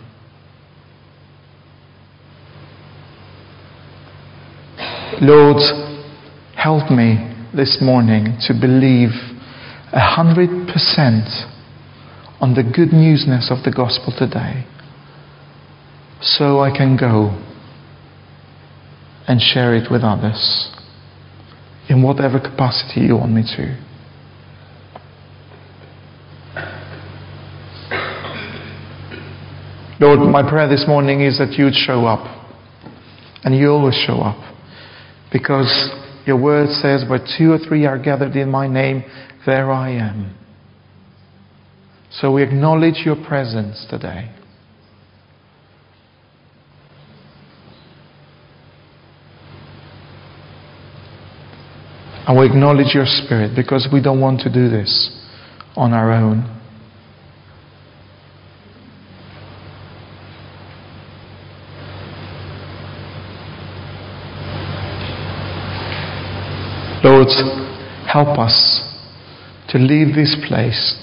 Lord, 5.22 5.91
help 6.62 6.92
me 6.92 7.18
this 7.56 7.80
morning 7.82 8.38
to 8.40 8.54
believe 8.54 9.10
a 9.92 10.00
hundred 10.00 10.68
percent 10.68 11.26
on 12.40 12.54
the 12.54 12.62
good 12.62 12.90
newsness 12.90 13.50
of 13.50 13.64
the 13.66 13.74
gospel 13.76 14.14
today 14.16 14.64
so 16.22 16.60
I 16.60 16.70
can 16.70 16.96
go 16.96 17.30
and 19.28 19.42
share 19.42 19.76
it 19.76 19.90
with 19.90 20.04
others 20.04 20.70
in 21.90 22.04
whatever 22.04 22.40
capacity 22.40 23.02
you 23.02 23.18
want 23.18 23.32
me 23.32 23.42
to. 23.42 23.88
Lord, 30.00 30.20
my 30.20 30.48
prayer 30.48 30.70
this 30.70 30.86
morning 30.88 31.22
is 31.22 31.40
that 31.40 31.54
you 31.54 31.66
would 31.66 31.76
show 31.76 32.06
up. 32.06 32.38
And 33.44 33.56
you 33.56 33.70
always 33.70 33.96
show 33.96 34.18
up. 34.22 34.38
Because 35.32 36.01
your 36.26 36.42
word 36.42 36.70
says, 36.70 37.04
where 37.10 37.20
two 37.38 37.52
or 37.52 37.58
three 37.58 37.86
are 37.86 37.98
gathered 37.98 38.36
in 38.36 38.50
my 38.50 38.68
name, 38.68 39.04
there 39.46 39.72
I 39.72 39.92
am. 39.92 40.38
So 42.12 42.34
we 42.34 42.44
acknowledge 42.44 43.04
your 43.06 43.16
presence 43.28 43.86
today. 43.90 44.30
And 52.28 52.38
we 52.40 52.46
acknowledge 52.46 52.94
your 52.94 53.06
spirit 53.06 53.56
because 53.56 53.88
we 53.92 54.02
don't 54.02 54.22
want 54.22 54.42
to 54.42 54.54
do 54.54 54.70
this 54.70 55.10
on 55.76 55.92
our 55.94 56.12
own. 56.12 56.61
Lord, 67.04 67.30
help 68.08 68.38
us 68.38 68.82
to 69.70 69.78
leave 69.80 70.14
this 70.14 70.36
place 70.48 70.98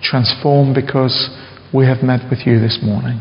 transformed 0.00 0.74
because 0.74 1.28
we 1.74 1.86
have 1.86 2.02
met 2.02 2.30
with 2.30 2.46
you 2.46 2.60
this 2.60 2.78
morning. 2.82 3.18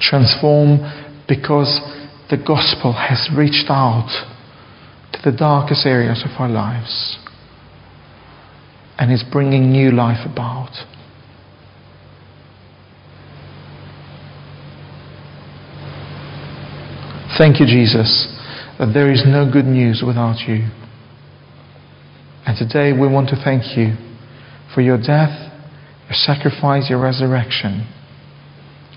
Transform 0.00 0.78
because 1.28 1.80
the 2.30 2.36
gospel 2.36 2.92
has 2.92 3.30
reached 3.36 3.70
out 3.70 4.10
to 5.12 5.30
the 5.30 5.36
darkest 5.36 5.86
areas 5.86 6.24
of 6.24 6.40
our 6.40 6.48
lives 6.48 7.16
and 8.98 9.12
is 9.12 9.24
bringing 9.30 9.70
new 9.70 9.92
life 9.92 10.26
about. 10.30 10.70
Thank 17.38 17.60
you, 17.60 17.66
Jesus, 17.66 18.26
that 18.78 18.92
there 18.92 19.10
is 19.10 19.22
no 19.26 19.50
good 19.50 19.64
news 19.64 20.02
without 20.04 20.40
you. 20.46 20.68
And 22.46 22.56
today 22.56 22.92
we 22.92 23.06
want 23.06 23.28
to 23.30 23.36
thank 23.36 23.76
you 23.76 23.94
for 24.74 24.80
your 24.80 24.98
death, 24.98 25.52
your 26.08 26.14
sacrifice, 26.14 26.90
your 26.90 27.00
resurrection. 27.00 27.86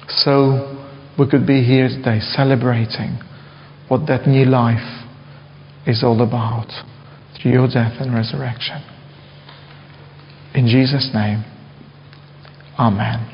So 0.08 0.86
we 1.18 1.30
could 1.30 1.46
be 1.46 1.64
here 1.64 1.88
today 1.88 2.20
celebrating 2.20 3.20
what 3.88 4.08
that 4.08 4.28
new 4.28 4.46
life 4.46 5.06
is 5.86 6.04
all 6.04 6.22
about 6.22 6.72
through 7.42 7.52
your 7.52 7.68
death 7.68 7.94
and 8.00 8.14
resurrection. 8.14 8.82
In 10.56 10.68
Jesus' 10.68 11.12
name, 11.14 11.44
Amen. 12.78 13.33